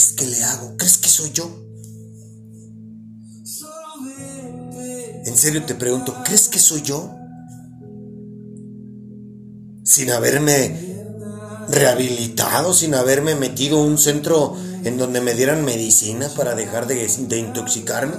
¿Cómo 0.00 0.06
crees 0.06 0.12
que 0.12 0.26
le 0.26 0.44
hago? 0.44 0.76
¿Crees 0.78 0.96
que 0.96 1.08
soy 1.10 1.30
yo? 1.32 1.50
En 5.26 5.36
serio 5.36 5.64
te 5.66 5.74
pregunto, 5.74 6.16
¿crees 6.24 6.48
que 6.48 6.58
soy 6.58 6.80
yo? 6.80 7.14
Sin 9.84 10.10
haberme 10.10 11.04
rehabilitado, 11.68 12.72
sin 12.72 12.94
haberme 12.94 13.34
metido 13.34 13.78
a 13.78 13.84
un 13.84 13.98
centro 13.98 14.56
en 14.84 14.96
donde 14.96 15.20
me 15.20 15.34
dieran 15.34 15.66
medicina 15.66 16.30
para 16.34 16.54
dejar 16.54 16.86
de, 16.86 17.06
de 17.06 17.38
intoxicarme. 17.38 18.14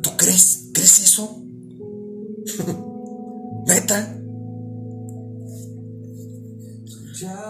¿Tú 0.00 0.16
crees? 0.16 0.70
¿Crees 0.72 1.00
eso? 1.00 1.42
¿Neta? 3.66 4.14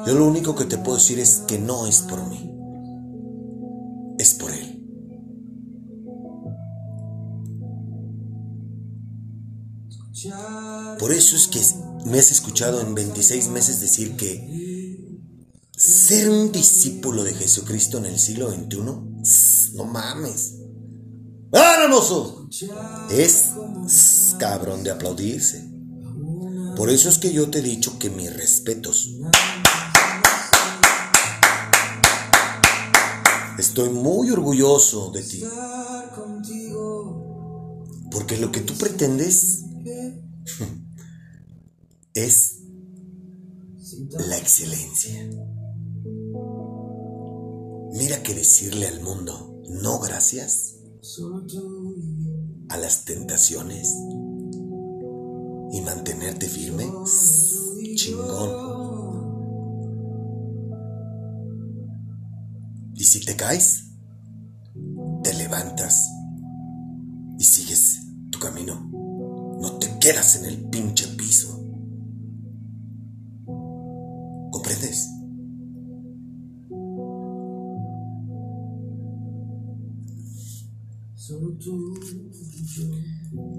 Yo 0.05 0.14
lo 0.14 0.27
único 0.27 0.57
que 0.57 0.64
te 0.64 0.79
puedo 0.79 0.99
decir 0.99 1.21
es 1.21 1.43
que 1.47 1.59
no 1.59 1.87
es 1.87 2.01
por 2.01 2.27
mí, 2.27 2.58
Por 10.99 11.13
eso 11.13 11.37
es 11.37 11.49
que 11.49 11.61
me 12.07 12.19
has 12.19 12.31
escuchado 12.33 12.81
en 12.81 12.95
26 12.95 13.49
meses 13.49 13.81
decir 13.81 14.17
que 14.17 14.99
ser 15.77 16.29
un 16.31 16.51
discípulo 16.51 17.23
de 17.23 17.35
Jesucristo 17.35 17.99
en 17.99 18.07
el 18.07 18.19
siglo 18.19 18.51
XXI, 18.51 19.75
no 19.75 19.85
mames. 19.85 20.55
¡Ah, 21.53 21.77
hermoso! 21.83 22.49
Es 23.11 23.53
cabrón 24.39 24.83
de 24.83 24.91
aplaudirse. 24.91 25.69
Por 26.77 26.91
eso 26.91 27.09
es 27.09 27.19
que 27.19 27.33
yo 27.33 27.49
te 27.51 27.59
he 27.59 27.63
dicho 27.63 27.99
que 27.99 28.11
mis 28.11 28.35
respetos. 28.35 29.11
Estoy 33.59 33.91
muy 33.91 34.31
orgulloso 34.31 35.11
de 35.11 35.23
ti. 35.23 35.45
Porque 38.11 38.37
lo 38.37 38.53
que 38.53 38.61
tú 38.61 38.75
pretendes 38.75 39.65
es 42.15 42.59
la 44.11 44.37
excelencia. 44.37 45.31
Mira 47.93 48.23
que 48.23 48.35
decirle 48.35 48.87
al 48.87 49.01
mundo, 49.01 49.63
no 49.69 49.99
gracias 49.99 50.77
a 52.69 52.77
las 52.77 53.05
tentaciones 53.05 53.93
y 55.73 55.81
mantenerte 55.81 56.49
firme, 56.49 56.91
chingón. 57.95 58.79
Y 62.95 63.05
si 63.05 63.21
te 63.21 63.37
caes, 63.37 63.88
En 70.11 70.44
el 70.47 70.71
pinche 70.71 71.07
piso. 71.18 71.62
¿Comprendes? 74.51 75.07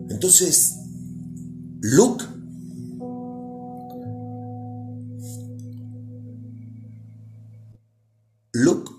Entonces, 0.10 0.74
Luke 1.82 2.26
Luke 8.54 8.92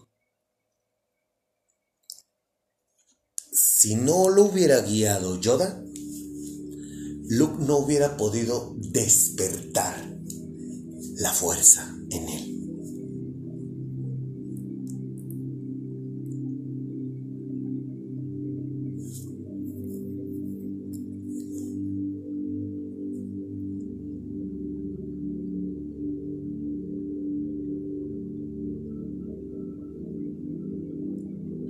si 3.52 3.96
no 3.96 4.28
lo 4.28 4.44
hubiera 4.44 4.82
guiado 4.82 5.40
Yoda, 5.40 5.82
Luke 7.30 7.62
no 7.64 7.76
hubiera 7.76 8.16
podido 8.16 8.74
despertar 8.76 9.94
la 11.18 11.30
fuerza 11.30 11.96
en 12.10 12.28
él. 12.28 12.56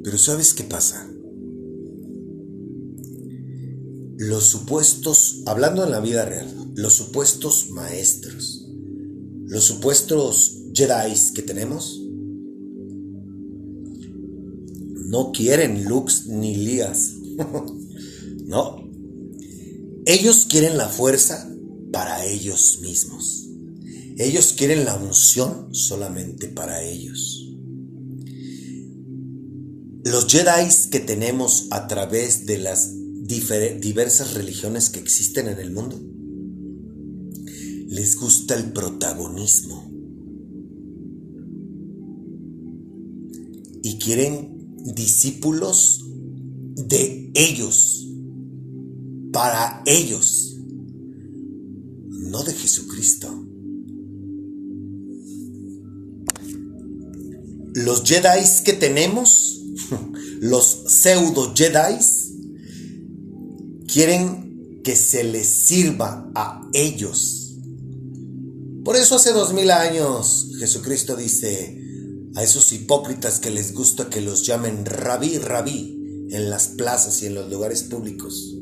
Pero 0.02 0.16
¿sabes 0.16 0.54
qué 0.54 0.64
pasa? 0.64 1.09
Los 4.30 4.44
supuestos, 4.44 5.42
hablando 5.46 5.82
en 5.82 5.90
la 5.90 5.98
vida 5.98 6.24
real, 6.24 6.46
los 6.76 6.92
supuestos 6.92 7.70
maestros, 7.70 8.64
los 9.48 9.64
supuestos 9.64 10.56
Jedi 10.72 11.12
que 11.34 11.42
tenemos, 11.42 12.00
no 15.08 15.32
quieren 15.32 15.82
Lux 15.82 16.28
ni 16.28 16.54
Lías. 16.54 17.14
no. 18.46 18.88
Ellos 20.06 20.46
quieren 20.48 20.78
la 20.78 20.88
fuerza 20.88 21.50
para 21.90 22.24
ellos 22.24 22.78
mismos. 22.82 23.48
Ellos 24.16 24.54
quieren 24.56 24.84
la 24.84 24.94
unción 24.94 25.74
solamente 25.74 26.46
para 26.46 26.84
ellos. 26.84 27.48
Los 30.04 30.28
Jedi 30.28 30.68
que 30.88 31.00
tenemos 31.00 31.66
a 31.72 31.88
través 31.88 32.46
de 32.46 32.58
las 32.58 33.00
diversas 33.30 34.34
religiones 34.34 34.90
que 34.90 35.00
existen 35.00 35.48
en 35.48 35.58
el 35.58 35.70
mundo 35.70 36.00
les 37.90 38.14
gusta 38.14 38.54
el 38.54 38.72
protagonismo 38.72 39.90
y 43.82 43.98
quieren 43.98 44.76
discípulos 44.94 46.06
de 46.76 47.32
ellos, 47.34 48.06
para 49.32 49.82
ellos, 49.86 50.56
no 52.10 52.44
de 52.44 52.54
Jesucristo. 52.54 53.44
Los 57.74 58.04
Jedi 58.04 58.44
que 58.64 58.74
tenemos, 58.74 59.62
los 60.40 60.84
pseudo 60.86 61.52
Jedi, 61.56 61.98
quieren 63.92 64.80
que 64.84 64.96
se 64.96 65.24
les 65.24 65.46
sirva 65.46 66.30
a 66.34 66.68
ellos 66.72 67.40
por 68.84 68.96
eso 68.96 69.16
hace 69.16 69.32
dos 69.32 69.52
mil 69.52 69.70
años 69.70 70.52
Jesucristo 70.58 71.16
dice 71.16 71.80
a 72.34 72.42
esos 72.42 72.72
hipócritas 72.72 73.40
que 73.40 73.50
les 73.50 73.74
gusta 73.74 74.08
que 74.08 74.20
los 74.20 74.46
llamen 74.46 74.84
rabí, 74.84 75.38
rabí 75.38 76.28
en 76.30 76.50
las 76.50 76.68
plazas 76.68 77.22
y 77.22 77.26
en 77.26 77.34
los 77.34 77.50
lugares 77.50 77.82
públicos. 77.82 78.56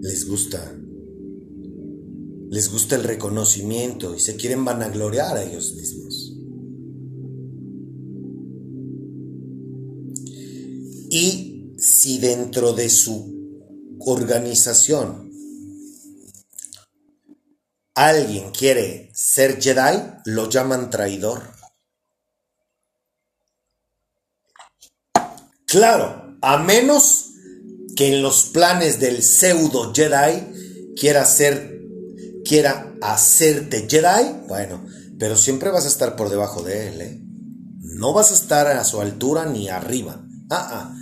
Les 0.00 0.28
gusta. 0.28 0.78
Les 2.50 2.70
gusta 2.70 2.96
el 2.96 3.04
reconocimiento 3.04 4.14
y 4.14 4.20
se 4.20 4.36
quieren 4.36 4.64
vanagloriar 4.64 5.36
a 5.36 5.42
ellos 5.42 5.74
mismos. 5.74 6.32
Y 11.10 11.45
si 12.06 12.20
dentro 12.20 12.72
de 12.72 12.88
su 12.88 13.96
organización 13.98 15.28
alguien 17.96 18.52
quiere 18.52 19.10
ser 19.12 19.60
Jedi, 19.60 20.04
lo 20.26 20.48
llaman 20.48 20.88
traidor. 20.88 21.42
Claro, 25.66 26.38
a 26.42 26.58
menos 26.58 27.30
que 27.96 28.14
en 28.14 28.22
los 28.22 28.50
planes 28.50 29.00
del 29.00 29.20
pseudo 29.24 29.92
Jedi 29.92 30.94
quiera 30.94 31.24
ser, 31.24 31.80
quiera 32.44 32.94
hacerte 33.02 33.88
Jedi, 33.90 34.46
bueno, 34.46 34.86
pero 35.18 35.36
siempre 35.36 35.70
vas 35.70 35.86
a 35.86 35.88
estar 35.88 36.14
por 36.14 36.30
debajo 36.30 36.62
de 36.62 36.86
él, 36.86 37.00
¿eh? 37.00 37.20
No 37.80 38.12
vas 38.12 38.30
a 38.30 38.34
estar 38.34 38.68
a 38.68 38.84
su 38.84 39.00
altura 39.00 39.46
ni 39.46 39.68
arriba. 39.68 40.24
Ah, 40.50 40.68
ah, 40.70 40.96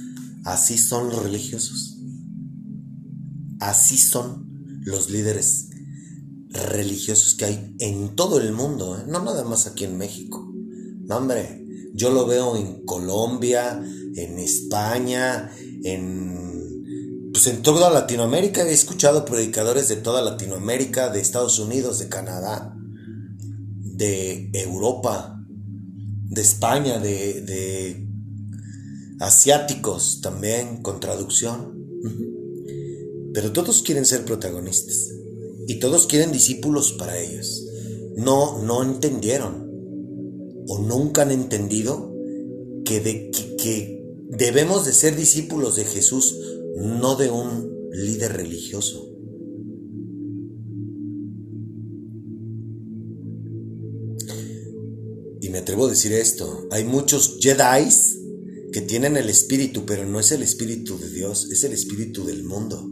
así 0.44 0.78
son 0.78 1.08
los 1.08 1.22
religiosos. 1.22 1.98
Así 3.60 3.96
son 3.96 4.80
los 4.84 5.10
líderes 5.10 5.70
religiosos 6.50 7.34
que 7.34 7.46
hay 7.46 7.74
en 7.80 8.14
todo 8.14 8.40
el 8.40 8.52
mundo, 8.52 8.98
¿eh? 8.98 9.04
no 9.08 9.24
nada 9.24 9.44
más 9.44 9.66
aquí 9.66 9.84
en 9.84 9.98
México. 9.98 10.52
No, 11.06 11.16
hombre, 11.16 11.64
yo 11.94 12.10
lo 12.10 12.26
veo 12.26 12.56
en 12.56 12.84
Colombia, 12.84 13.82
en 14.14 14.38
España, 14.38 15.50
en 15.82 17.30
pues 17.32 17.48
en 17.48 17.62
toda 17.62 17.90
Latinoamérica. 17.90 18.62
He 18.62 18.72
escuchado 18.72 19.24
predicadores 19.24 19.88
de 19.88 19.96
toda 19.96 20.22
Latinoamérica, 20.22 21.10
de 21.10 21.20
Estados 21.20 21.58
Unidos, 21.58 21.98
de 21.98 22.08
Canadá, 22.08 22.76
de 22.78 24.50
Europa, 24.52 25.44
de 25.46 26.40
España, 26.40 26.98
de, 27.00 27.40
de 27.40 28.08
asiáticos 29.20 30.20
también, 30.20 30.82
con 30.82 31.00
traducción. 31.00 31.74
Pero 33.32 33.52
todos 33.52 33.82
quieren 33.82 34.04
ser 34.04 34.24
protagonistas. 34.24 35.10
Y 35.66 35.78
todos 35.80 36.06
quieren 36.06 36.32
discípulos 36.32 36.92
para 36.92 37.18
ellos. 37.18 37.64
No, 38.16 38.62
no 38.62 38.82
entendieron 38.82 39.64
o 40.66 40.78
nunca 40.78 41.22
han 41.22 41.30
entendido 41.30 42.12
que, 42.84 43.30
que, 43.58 44.02
debemos 44.30 44.84
de 44.84 44.92
ser 44.92 45.16
discípulos 45.16 45.76
de 45.76 45.84
Jesús, 45.84 46.36
no 46.76 47.16
de 47.16 47.30
un 47.30 47.90
líder 47.92 48.32
religioso. 48.32 49.10
Y 55.40 55.50
me 55.50 55.58
atrevo 55.58 55.86
a 55.86 55.90
decir 55.90 56.12
esto, 56.12 56.66
hay 56.70 56.84
muchos 56.84 57.38
Jedi 57.40 57.90
que 58.74 58.80
tienen 58.80 59.16
el 59.16 59.30
espíritu, 59.30 59.86
pero 59.86 60.04
no 60.04 60.18
es 60.18 60.32
el 60.32 60.42
espíritu 60.42 60.98
de 60.98 61.08
Dios, 61.08 61.48
es 61.52 61.62
el 61.62 61.72
espíritu 61.72 62.24
del 62.24 62.42
mundo. 62.42 62.90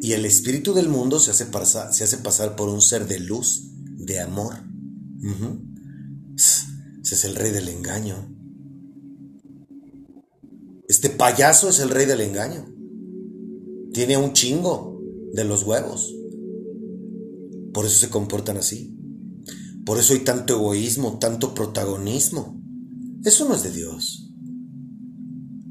Y 0.00 0.12
el 0.12 0.24
espíritu 0.24 0.74
del 0.74 0.88
mundo 0.88 1.18
se 1.18 1.32
hace, 1.32 1.46
pasar, 1.46 1.92
se 1.92 2.04
hace 2.04 2.18
pasar 2.18 2.54
por 2.54 2.68
un 2.68 2.80
ser 2.80 3.08
de 3.08 3.18
luz, 3.18 3.64
de 3.96 4.20
amor. 4.20 4.54
Ese 6.36 7.14
es 7.16 7.24
el 7.24 7.34
rey 7.34 7.50
del 7.50 7.68
engaño. 7.68 8.32
Este 10.88 11.10
payaso 11.10 11.68
es 11.68 11.80
el 11.80 11.90
rey 11.90 12.06
del 12.06 12.20
engaño. 12.20 12.72
Tiene 13.92 14.16
un 14.16 14.34
chingo 14.34 15.02
de 15.32 15.42
los 15.42 15.64
huevos. 15.64 16.14
Por 17.74 17.86
eso 17.86 17.98
se 17.98 18.08
comportan 18.08 18.58
así. 18.58 18.96
Por 19.84 19.98
eso 19.98 20.12
hay 20.12 20.20
tanto 20.20 20.54
egoísmo, 20.54 21.18
tanto 21.18 21.54
protagonismo. 21.54 22.62
Eso 23.24 23.48
no 23.48 23.56
es 23.56 23.64
de 23.64 23.72
Dios. 23.72 24.25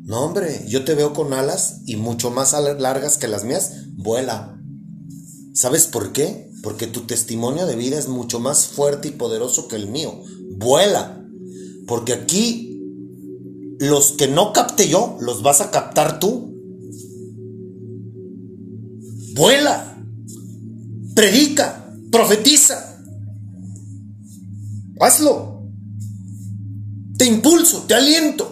No, 0.05 0.21
hombre, 0.21 0.63
yo 0.67 0.85
te 0.85 0.93
veo 0.93 1.13
con 1.13 1.33
alas 1.33 1.81
y 1.87 1.95
mucho 1.95 2.29
más 2.29 2.53
largas 2.53 3.17
que 3.17 3.27
las 3.27 3.43
mías. 3.43 3.87
Vuela. 3.97 4.61
¿Sabes 5.53 5.87
por 5.87 6.11
qué? 6.11 6.51
Porque 6.61 6.85
tu 6.85 7.07
testimonio 7.07 7.65
de 7.65 7.75
vida 7.75 7.97
es 7.97 8.07
mucho 8.07 8.39
más 8.39 8.67
fuerte 8.67 9.07
y 9.07 9.11
poderoso 9.11 9.67
que 9.67 9.75
el 9.75 9.87
mío. 9.87 10.21
Vuela. 10.57 11.25
Porque 11.87 12.13
aquí 12.13 12.79
los 13.79 14.11
que 14.11 14.27
no 14.27 14.53
capte 14.53 14.87
yo, 14.87 15.17
los 15.21 15.41
vas 15.41 15.61
a 15.61 15.71
captar 15.71 16.19
tú. 16.19 16.53
Vuela. 19.33 19.97
Predica. 21.15 21.91
Profetiza. 22.11 23.01
Hazlo. 24.99 25.63
Te 27.17 27.25
impulso, 27.25 27.85
te 27.87 27.95
aliento. 27.95 28.51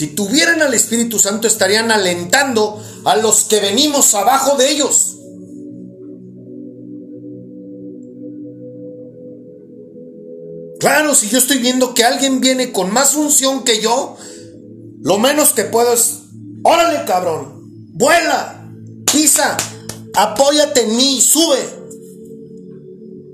Si 0.00 0.06
tuvieran 0.06 0.62
al 0.62 0.72
Espíritu 0.72 1.18
Santo 1.18 1.46
estarían 1.46 1.90
alentando 1.90 2.82
a 3.04 3.16
los 3.16 3.44
que 3.44 3.60
venimos 3.60 4.14
abajo 4.14 4.56
de 4.56 4.70
ellos. 4.70 5.18
Claro, 10.78 11.14
si 11.14 11.28
yo 11.28 11.36
estoy 11.36 11.58
viendo 11.58 11.92
que 11.92 12.04
alguien 12.04 12.40
viene 12.40 12.72
con 12.72 12.90
más 12.90 13.14
unción 13.14 13.62
que 13.62 13.82
yo, 13.82 14.16
lo 15.02 15.18
menos 15.18 15.52
que 15.52 15.64
puedo 15.64 15.92
es, 15.92 16.20
órale 16.62 17.04
cabrón, 17.04 17.68
vuela, 17.92 18.72
pisa, 19.12 19.54
apóyate 20.14 20.84
en 20.84 20.96
mí, 20.96 21.20
sube. 21.20 21.58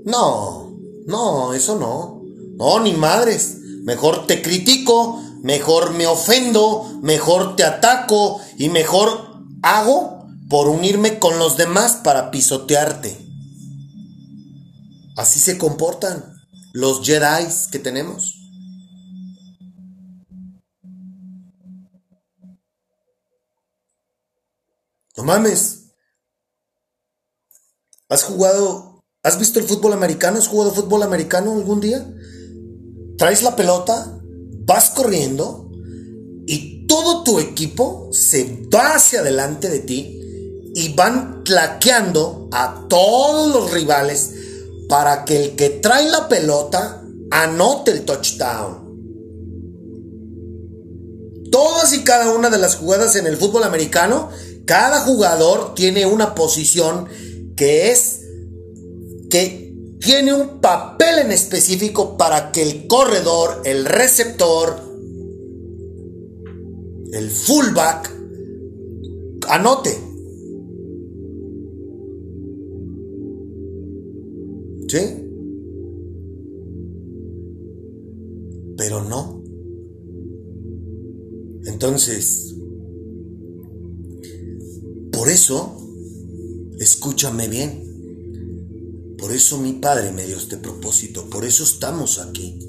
No, 0.03 0.77
no, 1.05 1.53
eso 1.53 1.79
no. 1.79 2.23
No, 2.57 2.81
ni 2.81 2.91
madres. 2.91 3.55
Mejor 3.83 4.27
te 4.27 4.41
critico, 4.41 5.23
mejor 5.41 5.93
me 5.93 6.07
ofendo, 6.07 6.99
mejor 7.01 7.55
te 7.55 7.63
ataco 7.63 8.41
y 8.57 8.69
mejor 8.69 9.41
hago 9.61 10.27
por 10.49 10.67
unirme 10.67 11.19
con 11.19 11.39
los 11.39 11.57
demás 11.57 11.97
para 12.03 12.31
pisotearte. 12.31 13.17
Así 15.15 15.39
se 15.39 15.57
comportan 15.57 16.37
los 16.73 17.01
Jedi 17.05 17.47
que 17.71 17.79
tenemos. 17.79 18.35
No 25.17 25.23
mames. 25.23 25.87
¿Has 28.09 28.23
jugado, 28.23 29.03
has 29.23 29.39
visto 29.39 29.59
el 29.59 29.65
fútbol 29.65 29.93
americano? 29.93 30.37
¿Has 30.37 30.47
jugado 30.47 30.71
fútbol 30.71 31.01
americano 31.01 31.53
algún 31.53 31.81
día? 31.81 32.07
Traes 33.17 33.41
la 33.41 33.55
pelota, 33.55 34.16
vas 34.67 34.89
corriendo 34.89 35.71
y 36.45 36.85
todo 36.87 37.23
tu 37.23 37.39
equipo 37.39 38.09
se 38.11 38.67
va 38.73 38.95
hacia 38.95 39.21
adelante 39.21 39.69
de 39.69 39.79
ti 39.79 40.19
y 40.75 40.93
van 40.93 41.43
tlaqueando 41.43 42.49
a 42.51 42.85
todos 42.87 43.51
los 43.51 43.71
rivales 43.71 44.33
para 44.89 45.25
que 45.25 45.43
el 45.43 45.55
que 45.55 45.69
trae 45.69 46.09
la 46.09 46.27
pelota 46.27 47.01
anote 47.31 47.91
el 47.91 48.03
touchdown. 48.03 48.85
Todas 51.49 51.93
y 51.93 52.03
cada 52.03 52.31
una 52.33 52.49
de 52.49 52.57
las 52.57 52.75
jugadas 52.75 53.15
en 53.15 53.25
el 53.25 53.37
fútbol 53.37 53.63
americano, 53.63 54.29
cada 54.65 54.99
jugador 54.99 55.75
tiene 55.75 56.05
una 56.05 56.35
posición 56.35 57.07
que 57.55 57.89
es 57.91 58.21
que 59.29 59.66
tiene 59.99 60.33
un 60.33 60.59
papel 60.59 61.19
en 61.25 61.31
específico 61.31 62.17
para 62.17 62.51
que 62.51 62.61
el 62.61 62.87
corredor, 62.87 63.61
el 63.65 63.85
receptor, 63.85 64.75
el 67.11 67.29
fullback 67.29 68.13
anote. 69.49 69.97
¿Sí? 74.87 74.99
Pero 78.77 79.03
no. 79.03 79.43
Entonces, 81.65 82.55
por 85.11 85.29
eso, 85.29 85.75
escúchame 86.79 87.47
bien. 87.47 87.96
Por 89.17 89.31
eso 89.31 89.57
mi 89.57 89.73
Padre 89.73 90.11
me 90.11 90.25
dio 90.25 90.37
este 90.37 90.57
propósito. 90.57 91.29
Por 91.29 91.45
eso 91.45 91.63
estamos 91.63 92.19
aquí. 92.19 92.59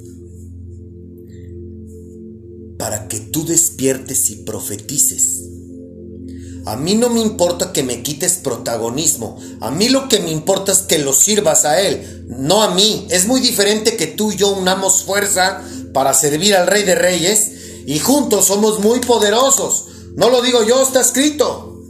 Para 2.78 3.08
que 3.08 3.20
tú 3.20 3.44
despiertes 3.44 4.30
y 4.30 4.36
profetices. 4.36 5.48
A 6.68 6.76
mí 6.76 6.94
no 6.94 7.08
me 7.08 7.20
importa 7.20 7.72
que 7.72 7.82
me 7.82 8.02
quites 8.02 8.34
protagonismo. 8.34 9.38
A 9.60 9.70
mí 9.70 9.88
lo 9.88 10.08
que 10.08 10.20
me 10.20 10.30
importa 10.30 10.72
es 10.72 10.80
que 10.80 10.98
lo 10.98 11.14
sirvas 11.14 11.64
a 11.64 11.80
Él, 11.80 12.26
no 12.28 12.62
a 12.62 12.74
mí. 12.74 13.06
Es 13.10 13.26
muy 13.26 13.40
diferente 13.40 13.96
que 13.96 14.06
tú 14.06 14.32
y 14.32 14.36
yo 14.36 14.50
unamos 14.50 15.02
fuerza 15.02 15.62
para 15.94 16.12
servir 16.12 16.54
al 16.54 16.66
Rey 16.66 16.84
de 16.84 16.94
Reyes 16.94 17.52
y 17.86 17.98
juntos 18.00 18.44
somos 18.46 18.80
muy 18.80 19.00
poderosos. 19.00 19.86
No 20.14 20.28
lo 20.28 20.42
digo 20.42 20.62
yo, 20.62 20.82
está 20.82 21.00
escrito. 21.00 21.82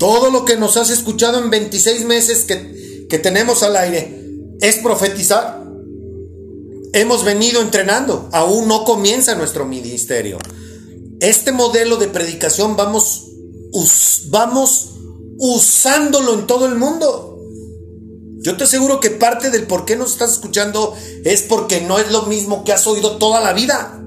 Todo 0.00 0.30
lo 0.30 0.44
que 0.44 0.56
nos 0.56 0.76
has 0.76 0.90
escuchado 0.90 1.38
en 1.38 1.48
26 1.48 2.04
meses 2.06 2.42
que, 2.42 2.75
que 3.08 3.18
tenemos 3.18 3.62
al 3.62 3.76
aire 3.76 4.22
es 4.60 4.76
profetizar. 4.76 5.64
Hemos 6.92 7.24
venido 7.24 7.60
entrenando, 7.60 8.28
aún 8.32 8.68
no 8.68 8.84
comienza 8.84 9.34
nuestro 9.34 9.66
ministerio 9.66 10.38
este 11.20 11.52
modelo 11.52 11.96
de 11.96 12.08
predicación 12.08 12.76
vamos, 12.76 13.28
vamos 14.28 14.90
usándolo 15.38 16.34
en 16.34 16.46
todo 16.46 16.66
el 16.66 16.76
mundo. 16.76 17.38
Yo 18.38 18.56
te 18.56 18.64
aseguro 18.64 19.00
que 19.00 19.10
parte 19.10 19.50
del 19.50 19.66
por 19.66 19.84
qué 19.84 19.96
nos 19.96 20.12
estás 20.12 20.32
escuchando 20.32 20.94
es 21.24 21.42
porque 21.42 21.80
no 21.80 21.98
es 21.98 22.12
lo 22.12 22.22
mismo 22.22 22.64
que 22.64 22.72
has 22.72 22.86
oído 22.86 23.16
toda 23.16 23.40
la 23.40 23.52
vida. 23.54 24.00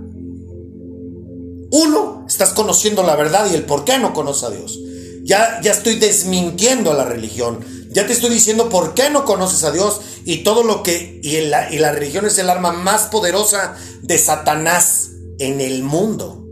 Uno, 1.72 2.26
estás 2.28 2.54
conociendo 2.54 3.04
la 3.04 3.16
verdad 3.16 3.52
y 3.52 3.56
el 3.56 3.66
por 3.66 3.86
qué 3.86 3.98
no 3.98 4.14
conoces 4.14 4.44
a 4.44 4.52
Dios. 4.52 4.80
Ya, 5.24 5.60
ya 5.62 5.72
estoy 5.72 5.96
desmintiendo 5.96 6.92
a 6.92 6.96
la 6.96 7.06
religión. 7.06 7.60
Ya 7.90 8.06
te 8.06 8.14
estoy 8.14 8.30
diciendo 8.30 8.70
por 8.70 8.94
qué 8.94 9.10
no 9.10 9.26
conoces 9.26 9.64
a 9.64 9.72
Dios 9.72 10.02
y 10.26 10.44
todo 10.44 10.64
lo 10.64 10.84
que... 10.84 11.20
Y 11.24 11.42
la, 11.42 11.74
y 11.74 11.80
la 11.80 11.92
religión 11.92 12.26
es 12.26 12.38
el 12.38 12.50
arma 12.50 12.72
más 12.72 13.08
poderosa 13.08 13.76
de 14.02 14.18
Satanás 14.18 15.12
en 15.40 15.60
el 15.60 15.84
mundo. 15.84 16.46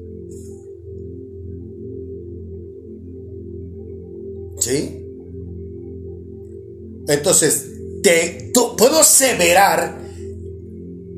¿Sí? 4.59 5.03
Entonces, 7.07 7.65
te, 8.01 8.51
puedo 8.77 8.99
aseverar 8.99 9.97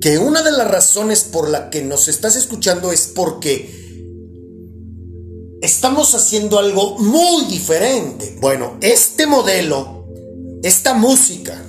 que 0.01 0.17
una 0.17 0.41
de 0.43 0.51
las 0.51 0.69
razones 0.69 1.23
por 1.23 1.49
la 1.49 1.69
que 1.69 1.81
nos 1.81 2.07
estás 2.07 2.35
escuchando 2.35 2.91
es 2.91 3.07
porque 3.07 3.79
estamos 5.61 6.15
haciendo 6.15 6.59
algo 6.59 6.97
muy 6.99 7.45
diferente. 7.45 8.37
Bueno, 8.39 8.77
este 8.81 9.27
modelo, 9.27 9.98
esta 10.63 10.93
música, 10.93 11.61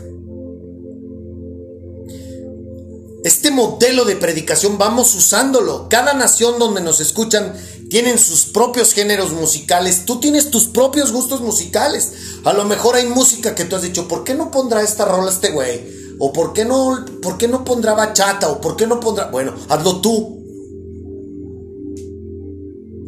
este 3.24 3.50
modelo 3.50 4.04
de 4.04 4.16
predicación 4.16 4.78
vamos 4.78 5.14
usándolo. 5.14 5.88
Cada 5.90 6.14
nación 6.14 6.58
donde 6.58 6.80
nos 6.80 7.00
escuchan 7.00 7.54
tienen 7.90 8.18
sus 8.18 8.46
propios 8.46 8.92
géneros 8.92 9.32
musicales, 9.32 10.04
tú 10.06 10.20
tienes 10.20 10.50
tus 10.50 10.64
propios 10.66 11.12
gustos 11.12 11.40
musicales. 11.40 12.12
A 12.44 12.52
lo 12.52 12.64
mejor 12.64 12.96
hay 12.96 13.06
música 13.06 13.54
que 13.54 13.64
tú 13.64 13.76
has 13.76 13.82
dicho, 13.82 14.08
¿por 14.08 14.24
qué 14.24 14.34
no 14.34 14.50
pondrá 14.50 14.82
esta 14.82 15.04
rola 15.04 15.30
este 15.30 15.50
güey? 15.50 16.00
O 16.18 16.32
¿por 16.32 16.52
qué 16.52 16.64
no, 16.64 17.04
por 17.20 17.36
qué 17.36 17.48
no 17.48 17.64
pondrá 17.64 17.94
bachata? 17.94 18.50
O 18.50 18.60
¿por 18.60 18.76
qué 18.76 18.86
no 18.86 19.00
pondrá... 19.00 19.30
Bueno, 19.30 19.54
hazlo 19.68 20.00
tú. 20.00 20.38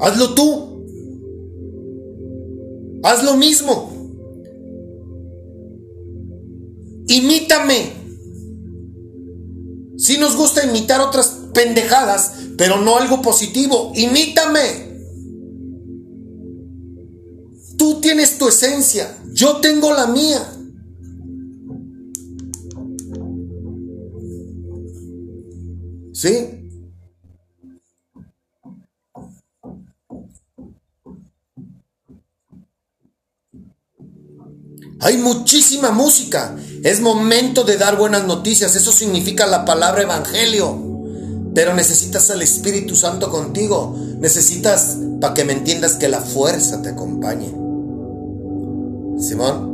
Hazlo 0.01 0.35
tú. 0.35 0.73
Haz 3.05 3.23
lo 3.23 3.37
mismo. 3.37 4.01
Imítame. 7.12 7.92
Si 9.98 10.16
nos 10.16 10.35
gusta 10.35 10.64
imitar 10.64 11.03
otras 11.03 11.40
pendejadas, 11.53 12.33
pero 12.57 12.81
no 12.81 12.96
algo 12.96 13.20
positivo. 13.20 13.92
Imítame. 13.94 14.92
Tú 17.77 18.01
tienes 18.01 18.38
tu 18.38 18.48
esencia, 18.48 19.18
yo 19.33 19.57
tengo 19.57 19.92
la 19.92 20.07
mía. 20.07 20.40
¿Sí? 26.14 26.62
Hay 35.02 35.18
muchísima 35.18 35.90
música. 35.90 36.56
Es 36.84 37.00
momento 37.00 37.64
de 37.64 37.76
dar 37.76 37.98
buenas 37.98 38.24
noticias. 38.24 38.76
Eso 38.76 38.92
significa 38.92 39.46
la 39.46 39.64
palabra 39.64 40.02
evangelio. 40.02 40.78
Pero 41.54 41.74
necesitas 41.74 42.30
al 42.30 42.40
Espíritu 42.40 42.94
Santo 42.94 43.30
contigo. 43.30 43.96
Necesitas 44.18 44.96
para 45.20 45.34
que 45.34 45.44
me 45.44 45.52
entiendas 45.52 45.96
que 45.96 46.08
la 46.08 46.20
fuerza 46.20 46.80
te 46.82 46.90
acompañe. 46.90 47.48
Simón. 49.18 49.71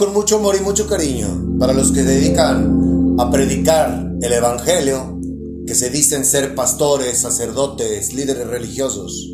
Con 0.00 0.14
mucho 0.14 0.38
amor 0.38 0.56
y 0.58 0.64
mucho 0.64 0.86
cariño 0.86 1.58
para 1.58 1.74
los 1.74 1.92
que 1.92 2.02
dedican 2.02 3.16
a 3.18 3.30
predicar 3.30 4.16
el 4.22 4.32
evangelio, 4.32 5.20
que 5.66 5.74
se 5.74 5.90
dicen 5.90 6.24
ser 6.24 6.54
pastores, 6.54 7.18
sacerdotes, 7.18 8.14
líderes 8.14 8.46
religiosos. 8.46 9.30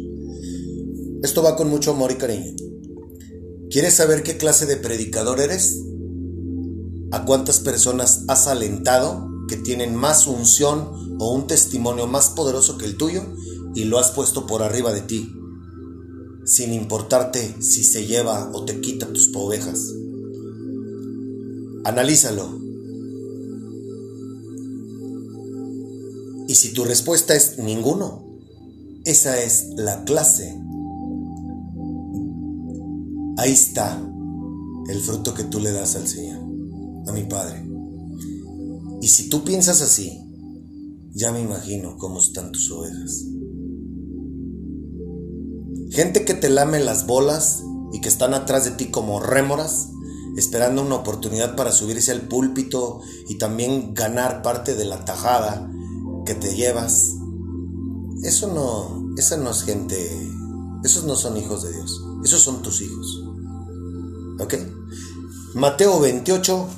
Esto 1.22 1.44
va 1.44 1.55
con 1.55 1.70
mucho 1.70 1.92
amor 1.92 2.11
y 2.11 2.16
cariño. 2.16 2.52
¿Quieres 3.70 3.94
saber 3.94 4.24
qué 4.24 4.38
clase 4.38 4.66
de 4.66 4.76
predicador 4.76 5.38
eres? 5.38 5.81
¿A 7.12 7.24
cuántas 7.24 7.61
personas 7.61 8.24
has 8.26 8.48
alentado 8.48 9.31
que 9.46 9.57
tienen 9.57 9.94
más 9.94 10.26
unción 10.26 11.16
o 11.20 11.33
un 11.33 11.46
testimonio 11.46 12.09
más 12.09 12.31
poderoso 12.31 12.76
que 12.76 12.87
el 12.87 12.96
tuyo 12.96 13.22
y 13.76 13.85
lo 13.85 14.00
has 14.00 14.11
puesto 14.11 14.48
por 14.48 14.64
arriba 14.64 14.92
de 14.92 15.02
ti? 15.02 15.33
sin 16.46 16.72
importarte 16.72 17.57
si 17.61 17.83
se 17.83 18.07
lleva 18.07 18.52
o 18.55 18.64
te 18.64 18.81
quita 18.81 19.09
tus 19.09 19.35
ovejas. 19.35 19.92
Analízalo. 21.87 22.59
Y 26.49 26.55
si 26.57 26.72
tu 26.72 26.85
respuesta 26.85 27.37
es 27.37 27.61
ninguno, 27.61 28.24
esa 29.05 29.41
es 29.41 29.68
la 29.76 30.03
clase. 30.03 30.61
Ahí 33.37 33.53
está 33.53 34.03
el 34.89 35.01
fruto 35.01 35.32
que 35.32 35.45
tú 35.45 35.61
le 35.61 35.70
das 35.70 35.95
al 35.95 36.09
Señor, 36.09 36.41
a 37.07 37.12
mi 37.12 37.22
Padre. 37.22 37.64
Y 39.01 39.07
si 39.07 39.28
tú 39.28 39.45
piensas 39.45 39.80
así, 39.80 40.20
ya 41.14 41.30
me 41.30 41.41
imagino 41.41 41.99
cómo 41.99 42.18
están 42.18 42.51
tus 42.51 42.68
ovejas. 42.72 43.26
Gente 45.91 46.24
que 46.24 46.34
te 46.34 46.51
lame 46.51 46.80
las 46.80 47.07
bolas 47.07 47.62
y 47.93 48.01
que 48.01 48.09
están 48.09 48.34
atrás 48.34 48.64
de 48.64 48.72
ti 48.72 48.87
como 48.87 49.20
rémoras, 49.20 49.91
esperando 50.37 50.82
una 50.82 50.97
oportunidad 50.97 51.57
para 51.57 51.72
subirse 51.72 52.12
al 52.12 52.22
púlpito 52.22 53.01
y 53.28 53.37
también 53.37 53.95
ganar 53.95 54.43
parte 54.43 54.74
de 54.74 54.84
la 54.84 55.05
tajada 55.05 55.70
que 56.24 56.34
te 56.34 56.55
llevas. 56.55 57.14
Eso 58.22 58.53
no, 58.53 59.14
esa 59.16 59.37
no 59.39 59.51
es 59.51 59.62
gente, 59.62 59.97
esos 60.84 61.05
no 61.05 61.16
son 61.16 61.37
hijos 61.37 61.62
de 61.62 61.72
Dios, 61.72 62.03
esos 62.24 62.43
son 62.43 62.62
tus 62.62 62.82
hijos. 62.82 63.22
¿Ok? 64.39 64.55
Mateo 65.55 66.01
28 66.01 66.68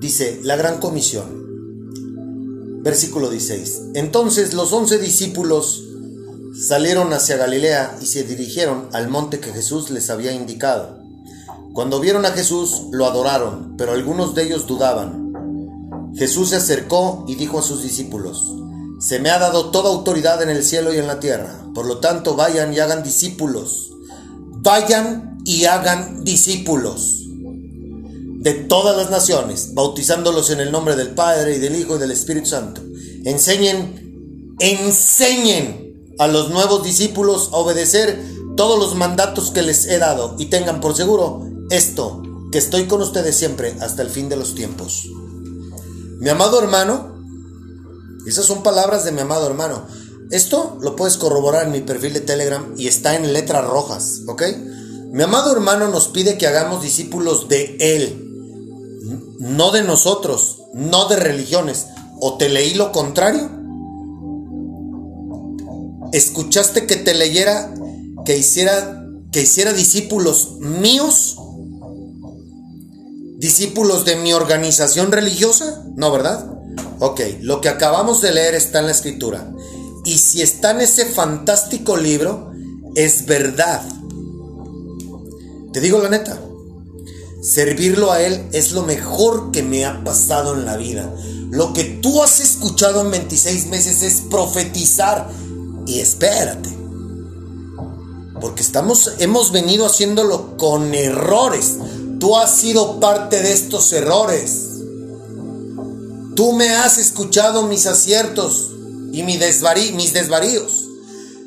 dice, 0.00 0.40
la 0.42 0.56
gran 0.56 0.80
comisión. 0.80 1.46
Versículo 2.82 3.30
16. 3.30 3.82
Entonces 3.94 4.54
los 4.54 4.72
once 4.72 4.98
discípulos 4.98 5.84
salieron 6.58 7.12
hacia 7.12 7.36
Galilea 7.36 7.98
y 8.00 8.06
se 8.06 8.24
dirigieron 8.24 8.88
al 8.92 9.08
monte 9.08 9.40
que 9.40 9.52
Jesús 9.52 9.90
les 9.90 10.10
había 10.10 10.32
indicado. 10.32 11.05
Cuando 11.76 12.00
vieron 12.00 12.26
a 12.26 12.32
Jesús, 12.32 12.86
lo 12.90 13.06
adoraron, 13.06 13.76
pero 13.76 13.92
algunos 13.92 14.34
de 14.34 14.42
ellos 14.42 14.66
dudaban. 14.66 16.12
Jesús 16.16 16.48
se 16.48 16.56
acercó 16.56 17.24
y 17.28 17.36
dijo 17.36 17.60
a 17.60 17.62
sus 17.62 17.84
discípulos, 17.84 18.52
Se 18.98 19.20
me 19.20 19.30
ha 19.30 19.38
dado 19.38 19.70
toda 19.70 19.90
autoridad 19.90 20.42
en 20.42 20.50
el 20.50 20.64
cielo 20.64 20.92
y 20.92 20.96
en 20.96 21.06
la 21.06 21.20
tierra, 21.20 21.66
por 21.72 21.86
lo 21.86 21.98
tanto 21.98 22.34
vayan 22.34 22.72
y 22.72 22.80
hagan 22.80 23.04
discípulos 23.04 23.92
vayan 24.66 25.38
y 25.44 25.66
hagan 25.66 26.24
discípulos 26.24 27.22
de 27.28 28.52
todas 28.52 28.96
las 28.96 29.10
naciones, 29.10 29.74
bautizándolos 29.74 30.50
en 30.50 30.58
el 30.58 30.72
nombre 30.72 30.96
del 30.96 31.10
Padre 31.10 31.54
y 31.54 31.58
del 31.60 31.76
Hijo 31.76 31.94
y 31.94 31.98
del 32.00 32.10
Espíritu 32.10 32.48
Santo. 32.48 32.80
Enseñen, 33.24 34.56
enseñen 34.58 36.14
a 36.18 36.26
los 36.26 36.50
nuevos 36.50 36.82
discípulos 36.82 37.50
a 37.52 37.58
obedecer 37.58 38.20
todos 38.56 38.76
los 38.80 38.96
mandatos 38.96 39.52
que 39.52 39.62
les 39.62 39.86
he 39.86 39.98
dado 39.98 40.34
y 40.36 40.46
tengan 40.46 40.80
por 40.80 40.96
seguro 40.96 41.45
esto, 41.70 42.22
que 42.52 42.58
estoy 42.58 42.86
con 42.86 43.02
ustedes 43.02 43.36
siempre 43.36 43.76
hasta 43.80 44.02
el 44.02 44.10
fin 44.10 44.28
de 44.28 44.36
los 44.36 44.54
tiempos. 44.54 45.08
Mi 46.18 46.28
amado 46.28 46.60
hermano, 46.60 47.16
esas 48.26 48.46
son 48.46 48.62
palabras 48.62 49.04
de 49.04 49.12
mi 49.12 49.20
amado 49.20 49.46
hermano. 49.46 49.86
Esto 50.30 50.78
lo 50.80 50.96
puedes 50.96 51.16
corroborar 51.16 51.66
en 51.66 51.72
mi 51.72 51.80
perfil 51.80 52.12
de 52.12 52.20
Telegram 52.20 52.74
y 52.76 52.88
está 52.88 53.14
en 53.16 53.32
letras 53.32 53.64
rojas, 53.64 54.22
¿ok? 54.26 54.42
Mi 55.12 55.22
amado 55.22 55.52
hermano 55.52 55.88
nos 55.88 56.08
pide 56.08 56.36
que 56.36 56.46
hagamos 56.46 56.82
discípulos 56.82 57.48
de 57.48 57.76
Él, 57.80 58.26
no 59.38 59.70
de 59.70 59.82
nosotros, 59.82 60.62
no 60.74 61.08
de 61.08 61.16
religiones. 61.16 61.86
¿O 62.20 62.38
te 62.38 62.48
leí 62.48 62.74
lo 62.74 62.92
contrario? 62.92 63.50
¿Escuchaste 66.12 66.86
que 66.86 66.96
te 66.96 67.14
leyera 67.14 67.72
que 68.24 68.36
hiciera 68.36 69.04
que 69.30 69.42
hiciera 69.42 69.72
discípulos 69.72 70.56
míos? 70.60 71.36
¿Discípulos 73.36 74.04
de 74.06 74.16
mi 74.16 74.32
organización 74.32 75.12
religiosa? 75.12 75.84
No, 75.94 76.10
¿verdad? 76.10 76.50
Ok, 77.00 77.20
lo 77.42 77.60
que 77.60 77.68
acabamos 77.68 78.22
de 78.22 78.32
leer 78.32 78.54
está 78.54 78.78
en 78.78 78.86
la 78.86 78.92
escritura. 78.92 79.52
Y 80.06 80.18
si 80.18 80.40
está 80.40 80.70
en 80.70 80.80
ese 80.80 81.04
fantástico 81.04 81.98
libro, 81.98 82.52
es 82.94 83.26
verdad. 83.26 83.82
Te 85.72 85.80
digo 85.80 85.98
la 85.98 86.08
neta, 86.08 86.40
servirlo 87.42 88.10
a 88.10 88.22
Él 88.22 88.48
es 88.52 88.72
lo 88.72 88.82
mejor 88.82 89.50
que 89.50 89.62
me 89.62 89.84
ha 89.84 90.02
pasado 90.02 90.54
en 90.54 90.64
la 90.64 90.78
vida. 90.78 91.14
Lo 91.50 91.74
que 91.74 91.84
tú 91.84 92.22
has 92.22 92.40
escuchado 92.40 93.02
en 93.02 93.10
26 93.10 93.66
meses 93.66 94.02
es 94.02 94.22
profetizar. 94.22 95.28
Y 95.86 96.00
espérate. 96.00 96.70
Porque 98.40 98.62
estamos, 98.62 99.12
hemos 99.18 99.52
venido 99.52 99.84
haciéndolo 99.86 100.56
con 100.56 100.94
errores. 100.94 101.76
Tú 102.18 102.36
has 102.36 102.56
sido 102.56 102.98
parte 102.98 103.42
de 103.42 103.52
estos 103.52 103.92
errores. 103.92 104.80
Tú 106.34 106.52
me 106.52 106.70
has 106.70 106.98
escuchado 106.98 107.64
mis 107.64 107.86
aciertos 107.86 108.70
y 109.12 109.22
mis, 109.22 109.38
desvarí, 109.38 109.92
mis 109.92 110.12
desvaríos. 110.12 110.88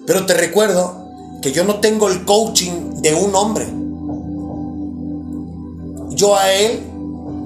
Pero 0.06 0.26
te 0.26 0.34
recuerdo 0.34 1.10
que 1.42 1.52
yo 1.52 1.64
no 1.64 1.80
tengo 1.80 2.10
el 2.10 2.26
coaching 2.26 3.02
de 3.02 3.14
un 3.14 3.36
hombre. 3.36 3.68
Yo 6.16 6.36
a 6.36 6.52
él 6.52 6.84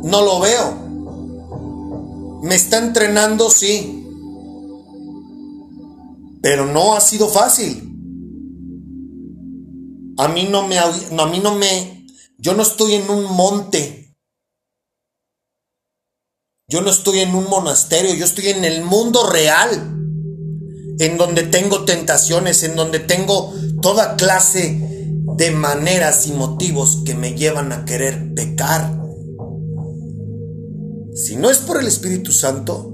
no 0.04 0.22
lo 0.22 0.40
veo. 0.40 0.84
Me 2.44 2.56
está 2.56 2.80
entrenando, 2.80 3.50
sí. 3.50 4.06
Pero 6.42 6.66
no 6.66 6.96
ha 6.96 7.02
sido 7.02 7.30
fácil. 7.30 7.90
A 10.18 10.28
mí 10.28 10.48
no 10.50 10.68
me, 10.68 10.78
a 10.78 10.88
mí 10.88 11.40
no 11.40 11.56
me, 11.56 12.03
yo 12.44 12.54
no 12.54 12.64
estoy 12.64 12.96
en 12.96 13.10
un 13.10 13.24
monte. 13.24 14.18
Yo 16.68 16.82
no 16.82 16.90
estoy 16.90 17.20
en 17.20 17.34
un 17.34 17.50
monasterio, 17.50 18.14
yo 18.16 18.26
estoy 18.26 18.48
en 18.48 18.66
el 18.66 18.84
mundo 18.84 19.30
real. 19.32 19.70
En 21.00 21.18
donde 21.18 21.44
tengo 21.44 21.86
tentaciones, 21.86 22.64
en 22.64 22.76
donde 22.76 23.00
tengo 23.00 23.54
toda 23.82 24.18
clase 24.18 24.78
de 25.38 25.52
maneras 25.52 26.28
y 26.28 26.34
motivos 26.34 27.04
que 27.06 27.16
me 27.16 27.34
llevan 27.34 27.72
a 27.72 27.86
querer 27.86 28.34
pecar. 28.34 28.92
Si 31.16 31.38
no 31.38 31.50
es 31.50 31.60
por 31.60 31.80
el 31.80 31.88
Espíritu 31.88 32.34
Santo, 32.34 32.94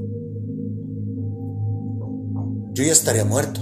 yo 2.74 2.84
ya 2.84 2.92
estaría 2.92 3.26
muerto. 3.26 3.62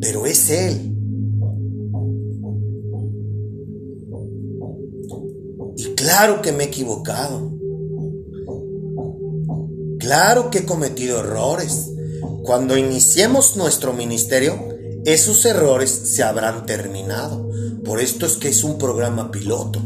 Pero 0.00 0.26
es 0.26 0.50
Él. 0.50 0.97
Claro 5.98 6.40
que 6.42 6.52
me 6.52 6.64
he 6.64 6.66
equivocado. 6.68 7.52
Claro 9.98 10.48
que 10.50 10.58
he 10.58 10.64
cometido 10.64 11.18
errores. 11.18 11.90
Cuando 12.44 12.76
iniciemos 12.76 13.56
nuestro 13.56 13.92
ministerio, 13.92 14.56
esos 15.04 15.44
errores 15.44 15.90
se 15.90 16.22
habrán 16.22 16.66
terminado. 16.66 17.50
Por 17.84 18.00
esto 18.00 18.26
es 18.26 18.36
que 18.36 18.48
es 18.48 18.62
un 18.62 18.78
programa 18.78 19.32
piloto. 19.32 19.82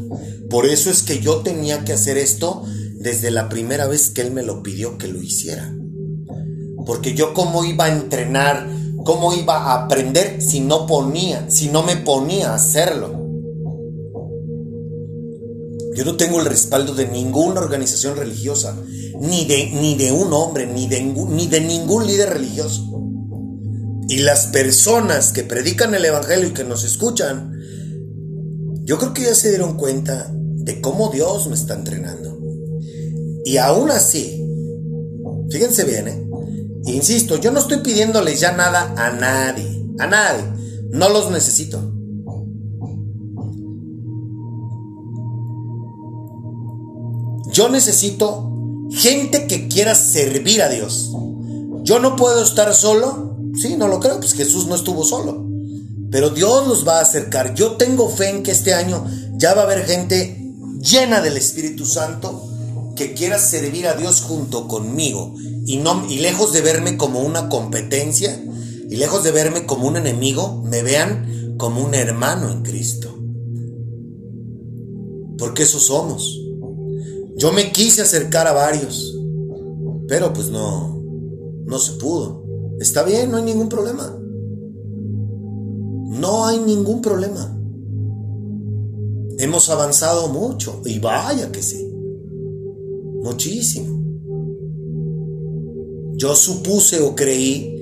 Por 0.51 0.67
eso 0.67 0.91
es 0.91 1.03
que 1.03 1.21
yo 1.21 1.39
tenía 1.39 1.85
que 1.85 1.95
hacer 1.95 2.19
esto 2.19 2.63
desde 2.95 3.31
la 3.31 3.49
primera 3.49 3.87
vez 3.87 4.11
que 4.11 4.21
él 4.21 4.33
me 4.33 4.43
lo 4.43 4.63
pidió 4.63 4.99
que 4.99 5.09
lo 5.09 5.21
hiciera. 5.21 5.75
Porque 6.85 7.15
yo 7.15 7.33
cómo 7.33 7.65
iba 7.65 7.87
a 7.87 7.93
entrenar, 7.93 8.69
cómo 9.05 9.33
iba 9.33 9.57
a 9.57 9.85
aprender 9.85 10.43
si 10.43 10.61
no 10.61 10.87
ponía, 10.87 11.49
si 11.49 11.69
no 11.69 11.83
me 11.83 11.97
ponía 11.97 12.51
a 12.51 12.57
hacerlo. 12.57 13.22
Yo 15.95 16.05
no 16.05 16.17
tengo 16.17 16.41
el 16.41 16.47
respaldo 16.47 16.95
de 16.95 17.07
ninguna 17.07 17.61
organización 17.61 18.17
religiosa, 18.17 18.77
ni 19.21 19.45
de, 19.45 19.71
ni 19.73 19.95
de 19.95 20.11
un 20.11 20.33
hombre, 20.33 20.67
ni 20.67 20.87
de, 20.87 21.03
ni 21.03 21.47
de 21.47 21.61
ningún 21.61 22.07
líder 22.07 22.31
religioso. 22.31 22.89
Y 24.09 24.19
las 24.19 24.47
personas 24.47 25.33
que 25.33 25.43
predican 25.43 25.95
el 25.95 26.05
Evangelio 26.05 26.49
y 26.49 26.53
que 26.53 26.65
nos 26.65 26.85
escuchan, 26.85 27.53
yo 28.85 28.99
creo 28.99 29.15
que 29.15 29.23
ya 29.23 29.35
se 29.35 29.51
dieron 29.51 29.77
cuenta 29.77 30.31
de 30.33 30.81
cómo 30.81 31.11
Dios 31.11 31.47
me 31.49 31.55
está 31.55 31.75
entrenando. 31.75 32.39
Y 33.45 33.59
aún 33.59 33.91
así, 33.91 34.45
fíjense 35.51 35.85
bien, 35.85 36.09
¿eh? 36.09 36.27
Insisto, 36.87 37.37
yo 37.37 37.53
no 37.53 37.61
estoy 37.61 37.79
pidiéndoles 37.79 38.41
ya 38.41 38.53
nada 38.53 38.95
a 38.97 39.13
nadie, 39.13 39.85
a 39.99 40.07
nadie. 40.07 40.45
No 40.91 41.09
los 41.09 41.31
necesito. 41.31 41.93
Yo 47.53 47.69
necesito 47.69 48.51
gente 48.93 49.47
que 49.47 49.69
quiera 49.69 49.95
servir 49.95 50.63
a 50.63 50.69
Dios. 50.69 51.11
Yo 51.83 51.99
no 51.99 52.17
puedo 52.17 52.43
estar 52.43 52.73
solo. 52.75 53.37
Sí, 53.61 53.77
no 53.77 53.89
lo 53.89 54.01
creo, 54.01 54.19
pues 54.19 54.35
Jesús 54.35 54.67
no 54.67 54.75
estuvo 54.75 55.05
solo. 55.05 55.47
Pero 56.11 56.31
Dios 56.31 56.67
los 56.67 56.87
va 56.87 56.99
a 56.99 57.03
acercar. 57.03 57.55
Yo 57.55 57.73
tengo 57.73 58.09
fe 58.09 58.31
en 58.31 58.43
que 58.43 58.51
este 58.51 58.75
año 58.75 59.05
ya 59.35 59.55
va 59.55 59.63
a 59.63 59.65
haber 59.65 59.85
gente 59.85 60.39
llena 60.81 61.21
del 61.21 61.37
Espíritu 61.37 61.85
Santo 61.85 62.49
que 62.97 63.15
quiera 63.15 63.39
servir 63.39 63.87
a 63.87 63.95
Dios 63.95 64.21
junto 64.21 64.69
conmigo 64.69 65.35
y 65.65 65.79
no 65.79 66.07
y 66.11 66.19
lejos 66.19 66.53
de 66.53 66.61
verme 66.61 66.97
como 66.97 67.21
una 67.21 67.49
competencia 67.49 68.43
y 68.91 68.97
lejos 68.97 69.25
de 69.25 69.31
verme 69.31 69.65
como 69.65 69.89
un 69.89 69.97
enemigo, 69.97 70.63
me 70.65 70.83
vean 70.83 71.55
como 71.57 71.83
un 71.83 71.95
hermano 71.95 72.51
en 72.51 72.63
Cristo. 72.63 73.09
Porque 75.39 75.63
eso 75.63 75.81
somos. 75.81 76.42
Yo 77.37 77.53
me 77.53 77.73
quise 77.73 78.03
acercar 78.03 78.47
a 78.47 78.53
varios, 78.53 79.17
pero 80.09 80.33
pues 80.33 80.51
no 80.51 80.93
no 81.73 81.79
se 81.79 81.93
pudo. 81.93 82.45
Está 82.79 83.03
bien, 83.03 83.31
no 83.31 83.39
hay 83.39 83.45
ningún 83.45 83.69
problema. 83.69 84.15
No 86.21 86.45
hay 86.45 86.59
ningún 86.59 87.01
problema. 87.01 87.59
Hemos 89.39 89.71
avanzado 89.71 90.29
mucho 90.29 90.83
y 90.85 90.99
vaya 90.99 91.51
que 91.51 91.63
sí. 91.63 91.91
Muchísimo. 93.23 94.01
Yo 96.17 96.37
supuse 96.37 97.01
o 97.01 97.15
creí 97.15 97.75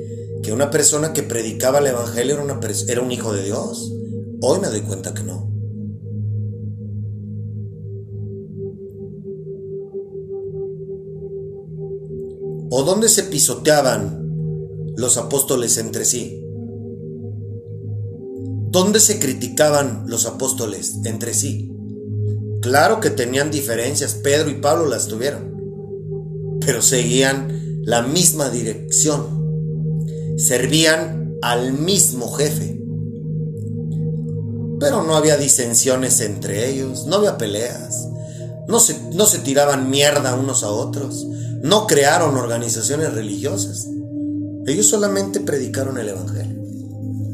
que 0.42 0.52
una 0.52 0.70
persona 0.70 1.12
que 1.12 1.24
predicaba 1.24 1.80
el 1.80 1.88
Evangelio 1.88 2.34
era, 2.34 2.44
una 2.44 2.60
era 2.88 3.02
un 3.02 3.10
hijo 3.10 3.32
de 3.32 3.42
Dios. 3.42 3.92
Hoy 4.40 4.60
me 4.60 4.68
doy 4.68 4.82
cuenta 4.82 5.12
que 5.12 5.24
no. 5.24 5.50
¿O 12.80 12.82
dónde 12.82 13.10
se 13.10 13.24
pisoteaban 13.24 14.94
los 14.96 15.18
apóstoles 15.18 15.76
entre 15.76 16.06
sí? 16.06 16.42
¿Dónde 18.70 19.00
se 19.00 19.18
criticaban 19.18 20.04
los 20.06 20.24
apóstoles 20.24 20.94
entre 21.04 21.34
sí? 21.34 21.70
Claro 22.62 23.00
que 23.00 23.10
tenían 23.10 23.50
diferencias, 23.50 24.14
Pedro 24.14 24.48
y 24.48 24.62
Pablo 24.62 24.86
las 24.86 25.08
tuvieron, 25.08 26.58
pero 26.64 26.80
seguían 26.80 27.82
la 27.82 28.00
misma 28.00 28.48
dirección, 28.48 29.98
servían 30.38 31.36
al 31.42 31.74
mismo 31.74 32.32
jefe. 32.32 32.82
Pero 34.80 35.02
no 35.02 35.16
había 35.16 35.36
disensiones 35.36 36.22
entre 36.22 36.70
ellos, 36.70 37.04
no 37.04 37.16
había 37.16 37.36
peleas, 37.36 38.08
no 38.66 38.80
se 38.80 39.38
tiraban 39.40 39.90
mierda 39.90 40.34
unos 40.34 40.64
a 40.64 40.70
otros, 40.70 41.26
no 41.62 41.86
crearon 41.86 42.36
organizaciones 42.36 43.12
religiosas. 43.14 43.88
Ellos 44.66 44.86
solamente 44.86 45.40
predicaron 45.40 45.98
el 45.98 46.08
Evangelio. 46.08 46.60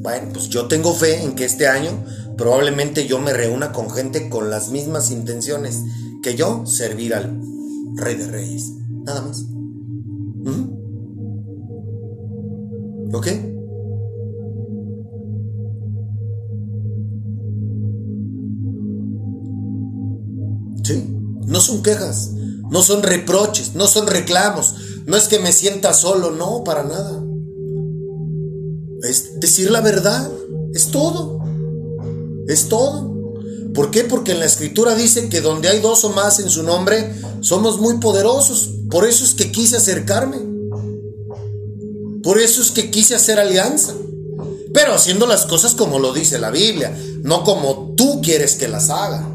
Bueno, 0.03 0.29
pues 0.33 0.49
yo 0.49 0.67
tengo 0.67 0.93
fe 0.95 1.23
en 1.23 1.35
que 1.35 1.45
este 1.45 1.67
año 1.67 2.05
probablemente 2.37 3.07
yo 3.07 3.19
me 3.19 3.33
reúna 3.33 3.73
con 3.73 3.91
gente 3.91 4.29
con 4.29 4.51
las 4.51 4.71
mismas 4.71 5.11
intenciones 5.11 5.83
que 6.23 6.35
yo, 6.35 6.67
servir 6.67 7.15
al 7.15 7.41
Rey 7.97 8.17
de 8.17 8.27
Reyes. 8.27 8.73
Nada 9.05 9.23
más. 9.23 9.43
¿Mm? 9.43 10.77
¿Ok? 13.15 13.27
Sí. 20.85 21.17
No 21.47 21.61
son 21.61 21.83
quejas, 21.83 22.33
no 22.71 22.83
son 22.83 23.03
reproches, 23.03 23.75
no 23.75 23.87
son 23.87 24.07
reclamos, 24.07 24.75
no 25.07 25.17
es 25.17 25.29
que 25.29 25.39
me 25.39 25.53
sienta 25.53 25.95
solo, 25.95 26.31
no, 26.31 26.65
para 26.65 26.83
nada. 26.83 27.23
Es 29.03 29.39
decir 29.41 29.71
la 29.71 29.81
verdad, 29.81 30.31
es 30.75 30.91
todo. 30.91 31.41
Es 32.49 32.69
todo. 32.69 33.15
¿Por 33.75 33.91
qué? 33.91 34.05
Porque 34.05 34.33
en 34.33 34.41
la 34.41 34.47
escritura 34.47 34.95
dice 34.95 35.29
que 35.29 35.41
donde 35.41 35.69
hay 35.69 35.81
dos 35.81 36.05
o 36.05 36.11
más 36.11 36.39
en 36.41 36.49
su 36.49 36.63
nombre, 36.63 37.15
somos 37.41 37.79
muy 37.79 37.99
poderosos. 37.99 38.71
Por 38.91 39.07
eso 39.07 39.25
es 39.25 39.35
que 39.35 39.53
quise 39.53 39.77
acercarme. 39.77 40.39
Por 42.23 42.39
eso 42.39 42.63
es 42.63 42.71
que 42.71 42.91
quise 42.91 43.15
hacer 43.15 43.39
alianza. 43.39 43.95
Pero 44.73 44.95
haciendo 44.95 45.27
las 45.27 45.47
cosas 45.47 45.75
como 45.75 45.99
lo 45.99 46.13
dice 46.13 46.39
la 46.39 46.51
Biblia, 46.51 46.97
no 47.23 47.45
como 47.45 47.95
tú 47.97 48.21
quieres 48.23 48.57
que 48.57 48.69
las 48.69 48.91
haga. 48.91 49.29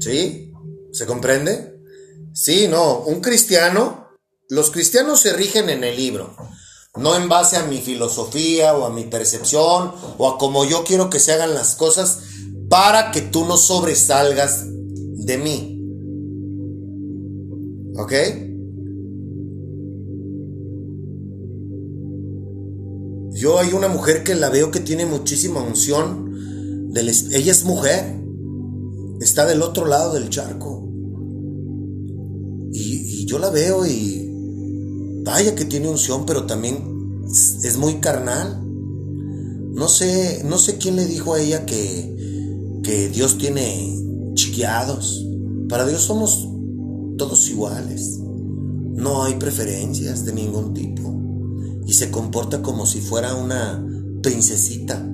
¿Sí? 0.00 0.49
¿Se 0.92 1.06
comprende? 1.06 1.80
Sí, 2.32 2.68
no. 2.68 3.00
Un 3.00 3.20
cristiano, 3.20 4.08
los 4.48 4.70
cristianos 4.70 5.20
se 5.20 5.32
rigen 5.32 5.70
en 5.70 5.84
el 5.84 5.96
libro. 5.96 6.36
No 6.96 7.14
en 7.14 7.28
base 7.28 7.56
a 7.56 7.64
mi 7.64 7.78
filosofía 7.78 8.74
o 8.74 8.84
a 8.84 8.90
mi 8.90 9.04
percepción 9.04 9.92
o 10.18 10.28
a 10.28 10.38
como 10.38 10.64
yo 10.64 10.82
quiero 10.84 11.08
que 11.08 11.20
se 11.20 11.32
hagan 11.32 11.54
las 11.54 11.76
cosas 11.76 12.20
para 12.68 13.12
que 13.12 13.20
tú 13.20 13.44
no 13.44 13.56
sobresalgas 13.56 14.64
de 14.66 15.38
mí. 15.38 15.76
¿Ok? 17.96 18.12
Yo 23.32 23.58
hay 23.58 23.72
una 23.72 23.88
mujer 23.88 24.24
que 24.24 24.34
la 24.34 24.50
veo 24.50 24.70
que 24.70 24.80
tiene 24.80 25.06
muchísima 25.06 25.62
unción. 25.62 26.90
Ella 26.94 27.52
es 27.52 27.64
mujer. 27.64 28.16
Está 29.20 29.46
del 29.46 29.62
otro 29.62 29.86
lado 29.86 30.14
del 30.14 30.28
charco. 30.28 30.79
Y, 32.72 33.26
yo 33.26 33.38
la 33.38 33.50
veo 33.50 33.86
y 33.86 34.28
vaya 35.24 35.54
que 35.54 35.64
tiene 35.64 35.88
unción, 35.88 36.26
pero 36.26 36.46
también 36.46 37.24
es 37.26 37.76
muy 37.76 38.00
carnal. 38.00 38.60
No 39.72 39.88
sé, 39.88 40.42
no 40.44 40.58
sé 40.58 40.78
quién 40.78 40.96
le 40.96 41.06
dijo 41.06 41.34
a 41.34 41.40
ella 41.40 41.64
que, 41.64 42.80
que 42.82 43.08
Dios 43.08 43.38
tiene 43.38 43.96
chiqueados. 44.34 45.24
Para 45.68 45.86
Dios 45.86 46.02
somos 46.02 46.48
todos 47.16 47.48
iguales. 47.48 48.18
No 48.20 49.22
hay 49.22 49.34
preferencias 49.34 50.24
de 50.24 50.32
ningún 50.32 50.74
tipo. 50.74 51.14
Y 51.86 51.94
se 51.94 52.10
comporta 52.10 52.62
como 52.62 52.86
si 52.86 53.00
fuera 53.00 53.34
una 53.34 53.84
princesita. 54.22 55.09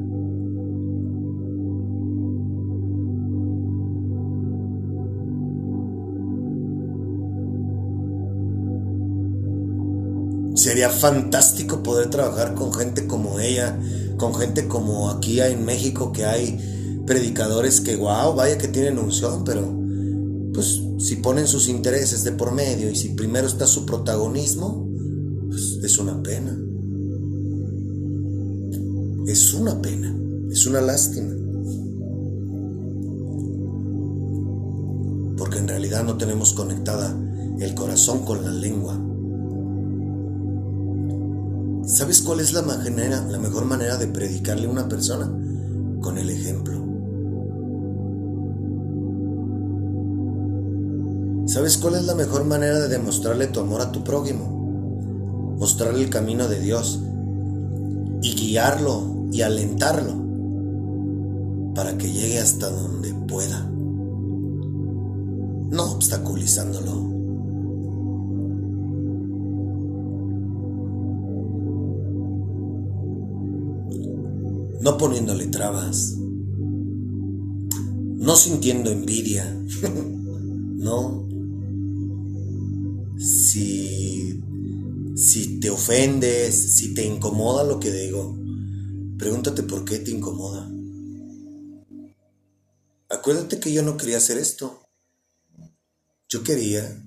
Fantástico 11.06 11.84
poder 11.84 12.10
trabajar 12.10 12.54
con 12.54 12.72
gente 12.74 13.06
como 13.06 13.38
ella, 13.38 13.78
con 14.16 14.34
gente 14.34 14.66
como 14.66 15.08
aquí 15.08 15.40
en 15.40 15.64
México 15.64 16.12
que 16.12 16.24
hay 16.24 16.58
predicadores 17.06 17.80
que, 17.80 17.94
wow, 17.94 18.34
vaya 18.34 18.58
que 18.58 18.66
tienen 18.66 18.98
unción, 18.98 19.44
pero 19.44 19.72
pues 20.52 20.82
si 20.98 21.14
ponen 21.16 21.46
sus 21.46 21.68
intereses 21.68 22.24
de 22.24 22.32
por 22.32 22.50
medio 22.50 22.90
y 22.90 22.96
si 22.96 23.10
primero 23.10 23.46
está 23.46 23.68
su 23.68 23.86
protagonismo, 23.86 24.88
pues 25.48 25.78
es 25.84 25.96
una 25.98 26.20
pena. 26.24 26.58
Es 29.28 29.54
una 29.54 29.80
pena, 29.80 30.12
es 30.50 30.66
una 30.66 30.80
lástima. 30.80 31.34
Porque 35.38 35.58
en 35.58 35.68
realidad 35.68 36.02
no 36.02 36.16
tenemos 36.16 36.52
conectada 36.52 37.16
el 37.60 37.74
corazón 37.76 38.24
con 38.24 38.42
la 38.42 38.50
lengua. 38.50 39.00
¿Sabes 41.86 42.20
cuál 42.22 42.40
es 42.40 42.52
la, 42.52 42.62
mejor 42.62 43.64
manera 43.64 43.96
de 43.96 44.08
predicarle 44.08 44.66
a 44.66 44.70
una 44.70 44.88
persona? 44.88 45.26
Con 46.00 46.18
el 46.18 46.30
ejemplo. 46.30 46.84
¿Sabes 51.46 51.78
cuál 51.78 51.94
es 51.94 52.04
la 52.04 52.16
mejor 52.16 52.44
manera 52.44 52.80
de 52.80 52.88
demostrarle 52.88 53.46
tu 53.46 53.60
amor 53.60 53.82
a 53.82 53.92
tu 53.92 54.02
prójimo? 54.02 55.54
Mostrarle 55.60 56.02
el 56.02 56.10
camino 56.10 56.48
de 56.48 56.58
Dios 56.58 56.98
y 58.20 58.34
guiarlo 58.34 59.28
y 59.30 59.42
alentarlo 59.42 60.12
para 61.72 61.96
que 61.96 62.10
llegue 62.10 62.40
hasta 62.40 62.68
donde 62.68 63.14
pueda. 63.28 63.60
No 65.70 65.92
obstaculizándolo. 65.92 67.15
No 74.86 74.96
poniéndole 74.96 75.48
trabas, 75.48 76.14
no 78.16 78.36
sintiendo 78.36 78.92
envidia, 78.92 79.44
no. 79.82 81.26
Si, 83.18 84.40
si 85.16 85.58
te 85.58 85.70
ofendes, 85.70 86.76
si 86.76 86.94
te 86.94 87.04
incomoda 87.04 87.64
lo 87.64 87.80
que 87.80 87.90
digo, 87.90 88.38
pregúntate 89.18 89.64
por 89.64 89.84
qué 89.84 89.98
te 89.98 90.12
incomoda. 90.12 90.70
Acuérdate 93.08 93.58
que 93.58 93.72
yo 93.72 93.82
no 93.82 93.96
quería 93.96 94.18
hacer 94.18 94.38
esto. 94.38 94.86
Yo 96.28 96.44
quería... 96.44 97.02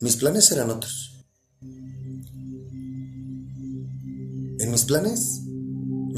Mis 0.00 0.16
planes 0.16 0.52
eran 0.52 0.68
otros. 0.68 1.24
En 4.60 4.70
mis 4.70 4.84
planes 4.84 5.47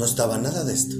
no 0.01 0.07
estaba 0.07 0.39
nada 0.39 0.63
de 0.63 0.73
esto. 0.73 0.95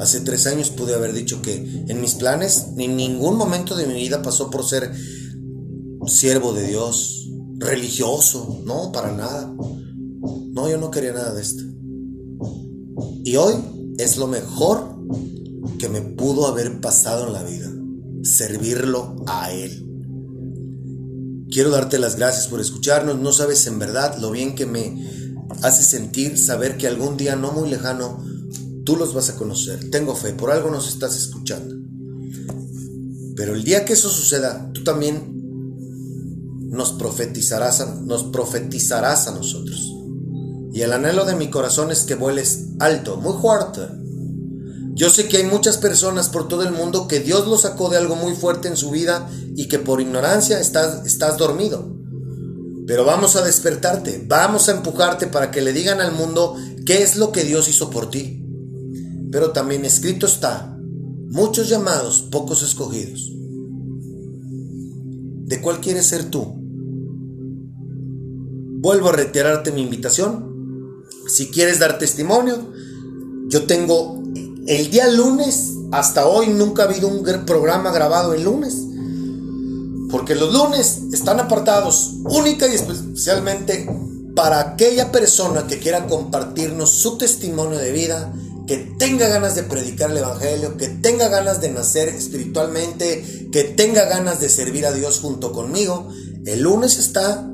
Hace 0.00 0.22
tres 0.22 0.48
años 0.48 0.70
pude 0.70 0.96
haber 0.96 1.12
dicho 1.12 1.40
que 1.40 1.54
en 1.86 2.00
mis 2.00 2.16
planes 2.16 2.66
en 2.76 2.96
ningún 2.96 3.36
momento 3.36 3.76
de 3.76 3.86
mi 3.86 3.94
vida 3.94 4.22
pasó 4.22 4.50
por 4.50 4.64
ser 4.64 4.92
siervo 6.06 6.52
de 6.52 6.66
Dios, 6.66 7.30
religioso, 7.58 8.60
no, 8.64 8.90
para 8.90 9.12
nada. 9.12 9.54
No, 9.56 10.68
yo 10.68 10.78
no 10.78 10.90
quería 10.90 11.12
nada 11.12 11.32
de 11.32 11.42
esto. 11.42 11.62
Y 13.22 13.36
hoy 13.36 13.54
es 13.98 14.16
lo 14.16 14.26
mejor 14.26 14.98
que 15.78 15.88
me 15.88 16.00
pudo 16.00 16.48
haber 16.48 16.80
pasado 16.80 17.28
en 17.28 17.32
la 17.34 17.44
vida, 17.44 17.70
servirlo 18.24 19.14
a 19.28 19.52
Él. 19.52 19.87
Quiero 21.58 21.72
darte 21.72 21.98
las 21.98 22.14
gracias 22.14 22.46
por 22.46 22.60
escucharnos. 22.60 23.18
No 23.18 23.32
sabes 23.32 23.66
en 23.66 23.80
verdad 23.80 24.16
lo 24.18 24.30
bien 24.30 24.54
que 24.54 24.64
me 24.64 25.42
hace 25.64 25.82
sentir 25.82 26.38
saber 26.38 26.76
que 26.76 26.86
algún 26.86 27.16
día 27.16 27.34
no 27.34 27.50
muy 27.50 27.68
lejano 27.68 28.24
tú 28.84 28.94
los 28.94 29.12
vas 29.12 29.30
a 29.30 29.34
conocer. 29.34 29.90
Tengo 29.90 30.14
fe, 30.14 30.34
por 30.34 30.52
algo 30.52 30.70
nos 30.70 30.86
estás 30.86 31.16
escuchando. 31.16 31.74
Pero 33.34 33.56
el 33.56 33.64
día 33.64 33.84
que 33.84 33.94
eso 33.94 34.08
suceda, 34.08 34.70
tú 34.72 34.84
también 34.84 35.34
nos 36.70 36.92
profetizarás 36.92 37.80
a, 37.80 37.92
nos 37.92 38.22
profetizarás 38.30 39.26
a 39.26 39.32
nosotros. 39.32 39.92
Y 40.72 40.82
el 40.82 40.92
anhelo 40.92 41.24
de 41.24 41.34
mi 41.34 41.50
corazón 41.50 41.90
es 41.90 42.02
que 42.02 42.14
vueles 42.14 42.66
alto, 42.78 43.16
muy 43.16 43.36
fuerte. 43.42 43.80
Yo 44.98 45.10
sé 45.10 45.28
que 45.28 45.36
hay 45.36 45.44
muchas 45.44 45.78
personas 45.78 46.28
por 46.28 46.48
todo 46.48 46.64
el 46.64 46.72
mundo 46.72 47.06
que 47.06 47.20
Dios 47.20 47.46
los 47.46 47.60
sacó 47.60 47.88
de 47.88 47.98
algo 47.98 48.16
muy 48.16 48.34
fuerte 48.34 48.66
en 48.66 48.76
su 48.76 48.90
vida 48.90 49.30
y 49.54 49.68
que 49.68 49.78
por 49.78 50.00
ignorancia 50.00 50.58
estás, 50.58 51.06
estás 51.06 51.36
dormido. 51.36 51.88
Pero 52.84 53.04
vamos 53.04 53.36
a 53.36 53.44
despertarte, 53.44 54.24
vamos 54.26 54.68
a 54.68 54.72
empujarte 54.72 55.28
para 55.28 55.52
que 55.52 55.60
le 55.60 55.72
digan 55.72 56.00
al 56.00 56.10
mundo 56.10 56.56
qué 56.84 57.04
es 57.04 57.14
lo 57.14 57.30
que 57.30 57.44
Dios 57.44 57.68
hizo 57.68 57.90
por 57.90 58.10
ti. 58.10 58.44
Pero 59.30 59.52
también 59.52 59.84
escrito 59.84 60.26
está, 60.26 60.76
muchos 61.28 61.68
llamados, 61.68 62.22
pocos 62.32 62.64
escogidos. 62.64 63.30
¿De 65.46 65.60
cuál 65.60 65.80
quieres 65.80 66.06
ser 66.06 66.24
tú? 66.24 66.56
Vuelvo 68.80 69.10
a 69.10 69.12
reiterarte 69.12 69.70
mi 69.70 69.82
invitación. 69.82 71.04
Si 71.28 71.52
quieres 71.52 71.78
dar 71.78 71.98
testimonio, 71.98 72.72
yo 73.46 73.62
tengo 73.62 74.17
el 74.68 74.90
día 74.90 75.08
lunes, 75.08 75.72
hasta 75.92 76.26
hoy 76.26 76.48
nunca 76.48 76.82
ha 76.82 76.86
habido 76.86 77.08
un 77.08 77.24
programa 77.46 77.90
grabado 77.90 78.34
el 78.34 78.44
lunes. 78.44 78.76
Porque 80.10 80.34
los 80.34 80.52
lunes 80.52 81.00
están 81.12 81.40
apartados 81.40 82.16
única 82.24 82.66
y 82.66 82.74
especialmente 82.74 83.88
para 84.36 84.60
aquella 84.60 85.10
persona 85.10 85.66
que 85.66 85.78
quiera 85.78 86.06
compartirnos 86.06 86.92
su 86.92 87.16
testimonio 87.16 87.78
de 87.78 87.92
vida, 87.92 88.32
que 88.66 88.76
tenga 88.98 89.28
ganas 89.28 89.54
de 89.54 89.62
predicar 89.62 90.10
el 90.10 90.18
Evangelio, 90.18 90.76
que 90.76 90.88
tenga 90.88 91.28
ganas 91.28 91.62
de 91.62 91.70
nacer 91.70 92.08
espiritualmente, 92.10 93.48
que 93.50 93.64
tenga 93.64 94.04
ganas 94.04 94.38
de 94.40 94.50
servir 94.50 94.84
a 94.84 94.92
Dios 94.92 95.20
junto 95.20 95.50
conmigo. 95.50 96.08
El 96.44 96.60
lunes 96.60 96.98
está 96.98 97.50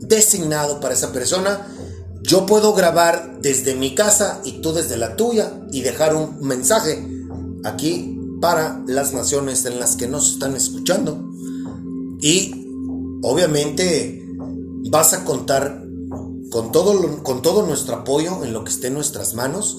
designado 0.00 0.78
para 0.78 0.94
esa 0.94 1.12
persona. 1.12 1.66
Yo 2.26 2.44
puedo 2.44 2.74
grabar 2.74 3.38
desde 3.40 3.74
mi 3.74 3.94
casa 3.94 4.40
y 4.44 4.60
tú 4.60 4.72
desde 4.72 4.96
la 4.96 5.16
tuya 5.16 5.60
y 5.70 5.82
dejar 5.82 6.16
un 6.16 6.40
mensaje 6.40 7.06
aquí 7.64 8.18
para 8.40 8.82
las 8.86 9.12
naciones 9.12 9.64
en 9.64 9.78
las 9.78 9.96
que 9.96 10.08
nos 10.08 10.32
están 10.32 10.56
escuchando. 10.56 11.24
Y 12.20 12.66
obviamente 13.22 14.26
vas 14.90 15.12
a 15.12 15.24
contar 15.24 15.82
con 16.50 16.72
todo, 16.72 17.22
con 17.22 17.42
todo 17.42 17.66
nuestro 17.66 17.96
apoyo 17.96 18.44
en 18.44 18.52
lo 18.52 18.64
que 18.64 18.70
esté 18.70 18.88
en 18.88 18.94
nuestras 18.94 19.34
manos 19.34 19.78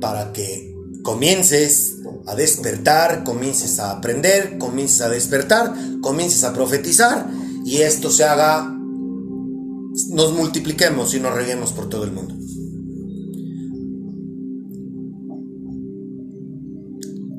para 0.00 0.32
que 0.32 0.74
comiences 1.02 1.96
a 2.26 2.34
despertar, 2.34 3.24
comiences 3.24 3.78
a 3.80 3.90
aprender, 3.90 4.58
comiences 4.58 5.00
a 5.00 5.08
despertar, 5.08 5.74
comiences 6.00 6.44
a 6.44 6.52
profetizar 6.52 7.28
y 7.64 7.78
esto 7.78 8.10
se 8.10 8.24
haga, 8.24 8.78
nos 10.12 10.32
multipliquemos 10.32 11.14
y 11.14 11.20
nos 11.20 11.34
reguemos 11.34 11.72
por 11.72 11.88
todo 11.88 12.04
el 12.04 12.12
mundo. 12.12 12.34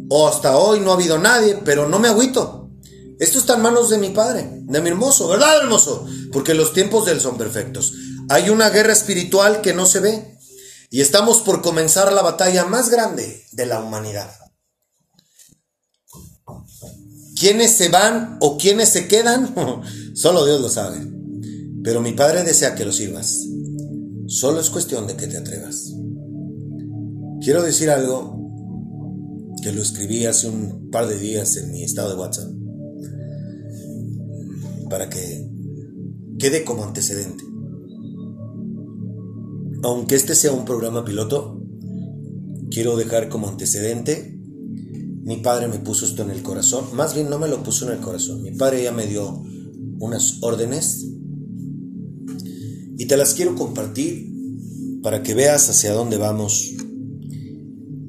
O 0.09 0.28
hasta 0.28 0.57
hoy 0.57 0.80
no 0.80 0.91
ha 0.91 0.95
habido 0.95 1.17
nadie, 1.17 1.59
pero 1.63 1.88
no 1.88 1.99
me 1.99 2.07
agüito. 2.07 2.71
Esto 3.19 3.39
está 3.39 3.55
en 3.55 3.61
manos 3.61 3.89
de 3.89 3.99
mi 3.99 4.09
padre, 4.09 4.47
de 4.63 4.82
mi 4.82 4.89
hermoso, 4.89 5.28
¿verdad, 5.28 5.61
hermoso? 5.61 6.05
Porque 6.32 6.53
los 6.53 6.74
tiempos 6.74 7.05
de 7.05 7.13
él 7.13 7.21
son 7.21 7.38
perfectos. 7.38 7.93
Hay 8.30 8.49
una 8.49 8.69
guerra 8.69 8.93
espiritual 8.93 9.61
que 9.61 9.74
no 9.74 9.86
se 9.86 9.99
ve 9.99 10.38
y 10.89 11.01
estamos 11.01 11.41
por 11.41 11.61
comenzar 11.61 12.11
la 12.11 12.21
batalla 12.21 12.65
más 12.65 12.89
grande 12.89 13.45
de 13.51 13.65
la 13.65 13.82
humanidad. 13.82 14.32
¿Quiénes 17.39 17.71
se 17.76 17.89
van 17.89 18.38
o 18.41 18.57
quiénes 18.57 18.89
se 18.89 19.07
quedan? 19.07 19.53
Solo 20.15 20.45
Dios 20.45 20.61
lo 20.61 20.69
sabe. 20.69 21.22
Pero 21.84 22.02
mi 22.02 22.14
padre 22.14 22.44
desea 22.44 22.76
que 22.76 22.86
lo 22.86 22.92
sirvas. 22.92 23.46
Solo 24.28 24.62
es 24.62 24.70
cuestión 24.70 25.06
de 25.08 25.16
que 25.16 25.28
te 25.28 25.38
atrevas. 25.38 25.94
Quiero 27.42 27.62
decir 27.62 27.90
algo 27.90 28.40
que 29.62 29.72
lo 29.72 29.82
escribí 29.82 30.26
hace 30.26 30.48
un 30.48 30.90
par 30.90 31.08
de 31.08 31.20
días 31.20 31.58
en 31.58 31.72
mi 31.72 31.84
estado 31.84 32.10
de 32.12 32.20
WhatsApp 32.20 32.52
para 34.90 35.10
que 35.10 35.50
quede 36.38 36.64
como 36.64 36.84
antecedente. 36.84 37.44
Aunque 39.82 40.14
este 40.16 40.36
sea 40.36 40.52
un 40.52 40.66
programa 40.66 41.04
piloto, 41.04 41.60
quiero 42.70 42.96
dejar 42.96 43.28
como 43.28 43.50
antecedente, 43.50 44.40
mi 45.24 45.38
padre 45.38 45.68
me 45.68 45.80
puso 45.80 46.06
esto 46.06 46.22
en 46.22 46.30
el 46.30 46.44
corazón, 46.44 46.96
más 46.96 47.16
bien 47.16 47.30
no 47.30 47.40
me 47.40 47.48
lo 47.48 47.64
puso 47.64 47.88
en 47.88 47.98
el 47.98 48.04
corazón, 48.04 48.44
mi 48.44 48.52
padre 48.52 48.84
ya 48.84 48.92
me 48.92 49.08
dio 49.08 49.44
unas 50.00 50.44
órdenes 50.44 51.08
y 52.98 53.06
te 53.06 53.18
las 53.18 53.34
quiero 53.34 53.56
compartir 53.56 54.32
para 55.02 55.24
que 55.24 55.34
veas 55.34 55.70
hacia 55.70 55.94
dónde 55.94 56.18
vamos. 56.18 56.74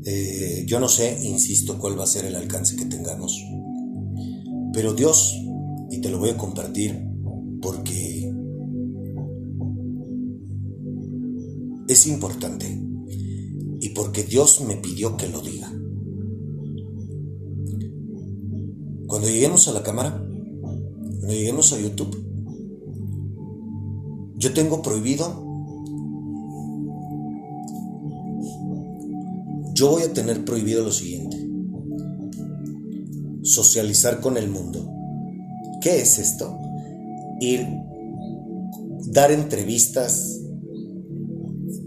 Eh, 0.05 0.65
yo 0.67 0.79
no 0.81 0.89
sé, 0.89 1.19
insisto, 1.25 1.79
cuál 1.79 1.99
va 1.99 2.05
a 2.05 2.07
ser 2.07 2.25
el 2.27 2.37
alcance 2.37 2.77
que 2.77 2.85
tengamos. 2.85 3.43
Pero 4.73 4.95
Dios, 4.95 5.35
y 5.91 6.01
te 6.01 6.11
lo 6.11 6.19
voy 6.19 6.31
a 6.31 6.37
compartir 6.37 7.01
porque 7.61 8.33
es 11.89 12.07
importante 12.07 12.81
y 13.81 13.89
porque 13.91 14.25
Dios 14.25 14.63
me 14.67 14.77
pidió 14.77 15.17
que 15.17 15.29
lo 15.29 15.41
diga. 15.41 15.71
Cuando 19.07 19.29
lleguemos 19.29 19.69
a 19.69 19.73
la 19.73 19.83
cámara, 19.83 20.27
cuando 20.61 21.29
lleguemos 21.29 21.73
a 21.73 21.81
YouTube, 21.81 22.34
yo 24.37 24.53
tengo 24.53 24.83
prohibido 24.83 25.45
yo 29.75 29.91
voy 29.91 30.05
a 30.05 30.13
tener 30.13 30.45
prohibido 30.45 30.85
lo 30.85 30.93
siguiente. 30.93 31.37
Socializar 33.43 34.21
con 34.21 34.37
el 34.37 34.49
mundo. 34.49 34.89
¿Qué 35.83 36.01
es 36.01 36.19
esto? 36.19 36.57
Ir, 37.41 37.67
dar 39.09 39.33
entrevistas, 39.33 40.41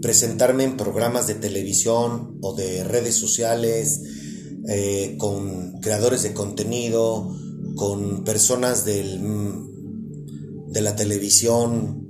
presentarme 0.02 0.64
en 0.64 0.76
programas 0.76 1.26
de 1.26 1.34
televisión 1.34 2.38
o 2.42 2.54
de 2.54 2.84
redes 2.84 3.14
sociales, 3.14 4.02
eh, 4.68 5.16
con 5.18 5.80
creadores 5.80 6.22
de 6.22 6.34
contenido, 6.34 7.34
con 7.74 8.22
personas 8.24 8.84
del, 8.84 9.18
de 10.68 10.80
la 10.82 10.94
televisión, 10.94 12.06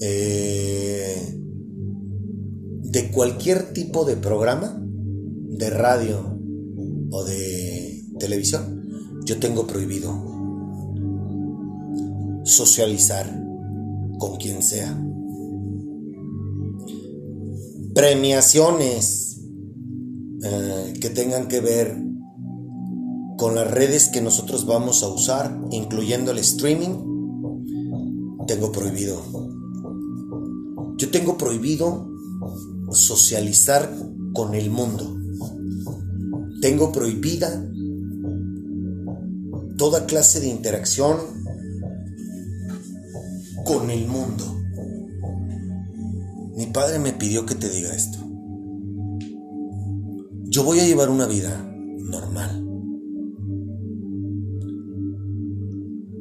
eh, 0.00 1.38
de 2.82 3.10
cualquier 3.10 3.72
tipo 3.72 4.04
de 4.04 4.16
programa, 4.16 4.82
de 4.82 5.70
radio 5.70 6.38
o 7.10 7.24
de 7.24 8.04
televisión, 8.18 8.82
yo 9.24 9.38
tengo 9.38 9.66
prohibido 9.66 10.36
socializar 12.44 13.26
con 14.18 14.36
quien 14.36 14.62
sea. 14.62 15.02
Premiaciones 17.94 19.40
eh, 20.42 20.94
que 21.00 21.10
tengan 21.10 21.48
que 21.48 21.60
ver 21.60 21.96
con 23.36 23.54
las 23.54 23.70
redes 23.70 24.08
que 24.08 24.20
nosotros 24.20 24.66
vamos 24.66 25.02
a 25.02 25.08
usar, 25.08 25.58
incluyendo 25.70 26.30
el 26.30 26.38
streaming, 26.38 27.16
tengo 28.46 28.72
prohibido. 28.72 29.45
Yo 30.96 31.10
tengo 31.10 31.36
prohibido 31.36 32.08
socializar 32.90 33.94
con 34.32 34.54
el 34.54 34.70
mundo. 34.70 35.16
Tengo 36.60 36.90
prohibida 36.90 37.64
toda 39.76 40.06
clase 40.06 40.40
de 40.40 40.48
interacción 40.48 41.18
con 43.64 43.90
el 43.90 44.06
mundo. 44.06 44.44
Mi 46.56 46.66
padre 46.66 46.98
me 46.98 47.12
pidió 47.12 47.44
que 47.44 47.54
te 47.54 47.68
diga 47.68 47.94
esto. 47.94 48.18
Yo 50.44 50.64
voy 50.64 50.80
a 50.80 50.86
llevar 50.86 51.10
una 51.10 51.26
vida 51.26 51.62
normal. 51.98 52.62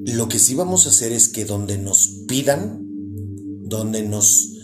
Lo 0.06 0.28
que 0.28 0.40
sí 0.40 0.56
vamos 0.56 0.86
a 0.86 0.90
hacer 0.90 1.14
es 1.14 1.30
que 1.30 1.46
donde 1.46 1.78
nos 1.78 2.24
pidan, 2.28 2.82
donde 3.64 4.04
nos 4.04 4.55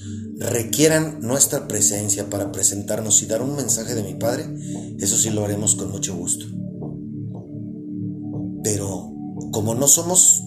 requieran 0.50 1.20
nuestra 1.22 1.68
presencia 1.68 2.30
para 2.30 2.52
presentarnos 2.52 3.22
y 3.22 3.28
dar 3.28 3.42
un 3.42 3.56
mensaje 3.56 3.94
de 3.94 4.04
mi 4.04 4.16
Padre, 4.16 4.48
eso 5.00 5.16
sí 5.16 5.30
lo 5.30 5.46
haremos 5.46 5.76
con 5.76 5.92
mucho 5.92 6.16
gusto. 6.16 6.46
Pero 8.64 9.14
como 9.52 9.76
no 9.76 9.88
somos, 9.88 10.44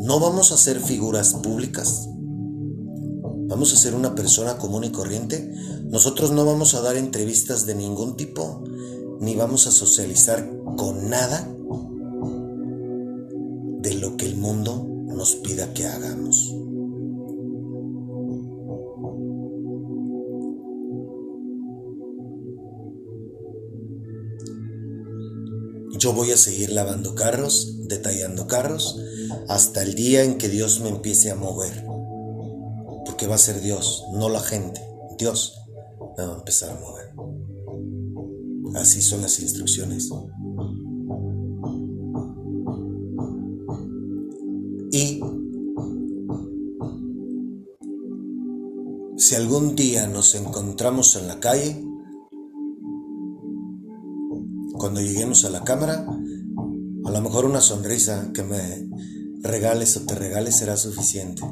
no 0.00 0.18
vamos 0.18 0.50
a 0.50 0.56
ser 0.56 0.80
figuras 0.80 1.34
públicas, 1.34 2.08
vamos 3.48 3.72
a 3.72 3.76
ser 3.76 3.94
una 3.94 4.14
persona 4.14 4.58
común 4.58 4.84
y 4.84 4.90
corriente, 4.90 5.52
nosotros 5.84 6.32
no 6.32 6.44
vamos 6.44 6.74
a 6.74 6.80
dar 6.80 6.96
entrevistas 6.96 7.66
de 7.66 7.76
ningún 7.76 8.16
tipo, 8.16 8.64
ni 9.20 9.36
vamos 9.36 9.66
a 9.66 9.70
socializar 9.70 10.50
con 10.76 11.08
nada 11.08 11.48
de 13.80 13.94
lo 13.94 14.16
que 14.16 14.26
el 14.26 14.36
mundo 14.36 14.86
nos 15.06 15.36
pida 15.36 15.72
que 15.72 15.86
hagamos. 15.86 16.05
Yo 26.06 26.12
voy 26.12 26.30
a 26.30 26.36
seguir 26.36 26.70
lavando 26.70 27.16
carros, 27.16 27.78
detallando 27.88 28.46
carros, 28.46 28.96
hasta 29.48 29.82
el 29.82 29.96
día 29.96 30.22
en 30.22 30.38
que 30.38 30.48
Dios 30.48 30.78
me 30.78 30.88
empiece 30.88 31.32
a 31.32 31.34
mover. 31.34 31.84
Porque 33.04 33.26
va 33.26 33.34
a 33.34 33.38
ser 33.38 33.60
Dios, 33.60 34.04
no 34.12 34.28
la 34.28 34.38
gente. 34.38 34.80
Dios 35.18 35.58
me 36.16 36.24
va 36.24 36.34
a 36.34 36.38
empezar 36.38 36.70
a 36.70 36.78
mover. 36.78 37.12
Así 38.76 39.02
son 39.02 39.20
las 39.20 39.40
instrucciones. 39.40 40.08
Y 44.92 45.20
si 49.16 49.34
algún 49.34 49.74
día 49.74 50.06
nos 50.06 50.36
encontramos 50.36 51.16
en 51.16 51.26
la 51.26 51.40
calle, 51.40 51.84
a 55.44 55.50
la 55.50 55.64
cámara, 55.64 56.06
A 57.04 57.10
lo 57.10 57.20
mejor 57.20 57.44
una 57.44 57.60
sonrisa 57.60 58.30
que 58.34 58.42
me 58.42 58.88
regales 59.42 59.96
o 59.96 60.00
te 60.00 60.14
regales 60.16 60.56
será 60.56 60.76
suficiente. 60.76 61.42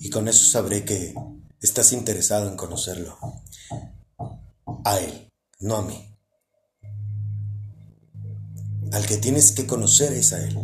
Y 0.00 0.10
con 0.10 0.26
eso 0.26 0.44
sabré 0.44 0.84
que 0.84 1.14
estás 1.60 1.92
interesado 1.92 2.48
en 2.50 2.56
conocerlo. 2.56 3.16
A 4.84 4.98
él, 4.98 5.30
no 5.60 5.76
a 5.76 5.82
mí. 5.82 6.18
Al 8.90 9.06
que 9.06 9.16
tienes 9.18 9.52
que 9.52 9.66
conocer 9.66 10.12
es 10.12 10.32
a 10.32 10.44
él. 10.44 10.58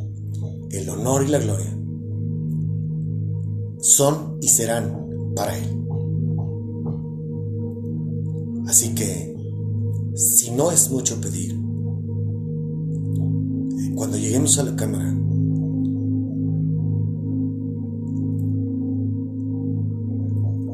El 0.71 0.89
honor 0.89 1.25
y 1.25 1.29
la 1.29 1.39
gloria 1.39 1.77
son 3.81 4.39
y 4.41 4.49
serán 4.49 5.33
para 5.35 5.57
él. 5.57 5.77
Así 8.67 8.95
que, 8.95 9.35
si 10.21 10.51
no 10.51 10.71
es 10.71 10.91
mucho 10.91 11.19
pedir, 11.19 11.59
cuando 13.95 14.19
lleguemos 14.19 14.59
a 14.59 14.65
la 14.65 14.77
cámara, 14.77 15.17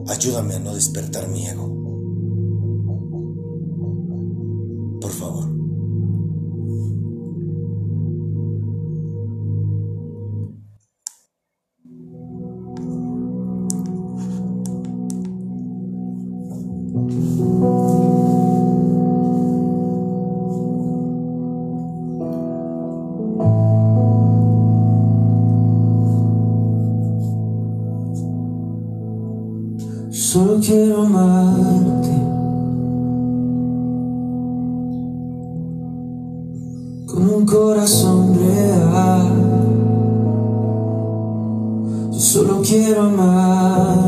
ayúdame 0.09 0.55
a 0.57 0.59
no 0.59 0.74
despertar 0.74 1.28
mi 1.28 1.47
ego. 1.47 1.86
Solo 30.37 30.61
quiero 30.61 31.01
amarte 31.01 32.11
con 37.07 37.30
un 37.37 37.47
corazón 37.47 38.34
real. 38.39 39.32
Yo 42.12 42.20
solo 42.20 42.61
quiero 42.61 43.01
amarte. 43.05 44.05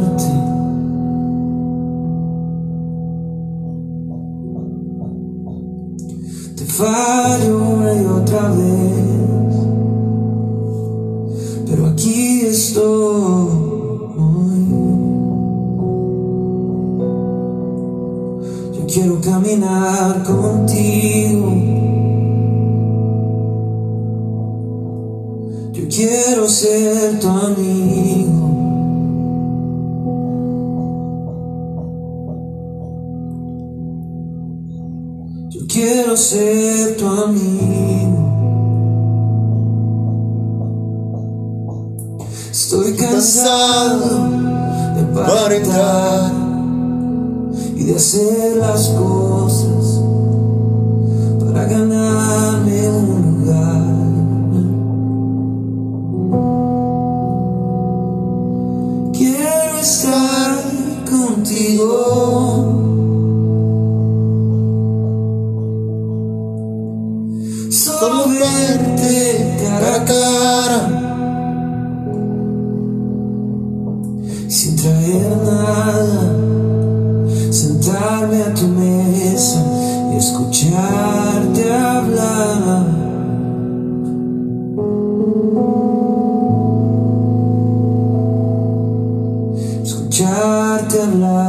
Bicarkanlah 90.18 91.47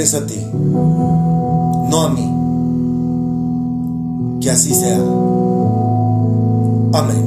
es 0.00 0.14
a 0.14 0.26
ti, 0.26 0.44
no 0.52 2.02
a 2.02 2.08
mí. 2.10 2.34
Que 4.40 4.50
así 4.50 4.74
sea. 4.74 4.98
Amén. 6.92 7.24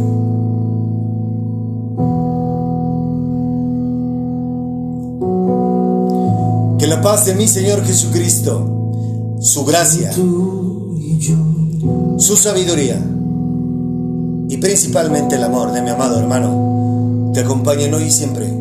Que 6.79 6.87
la 6.87 7.01
paz 7.01 7.25
de 7.25 7.35
mi 7.35 7.47
Señor 7.47 7.83
Jesucristo, 7.83 9.37
su 9.39 9.65
gracia, 9.65 10.11
su 10.13 10.97
sabiduría 12.37 13.03
y 14.49 14.57
principalmente 14.57 15.35
el 15.35 15.43
amor 15.43 15.71
de 15.71 15.81
mi 15.81 15.89
amado 15.89 16.19
hermano 16.19 17.31
te 17.33 17.39
acompañen 17.39 17.93
hoy 17.93 18.03
y 18.03 18.11
siempre. 18.11 18.53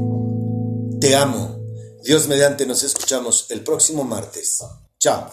Te 1.01 1.17
amo. 1.17 1.60
Dios 2.03 2.29
mediante 2.29 2.67
nos 2.67 2.83
escuchamos 2.83 3.51
el 3.51 3.63
próximo 3.63 4.05
martes. 4.05 4.65
Chao. 4.99 5.31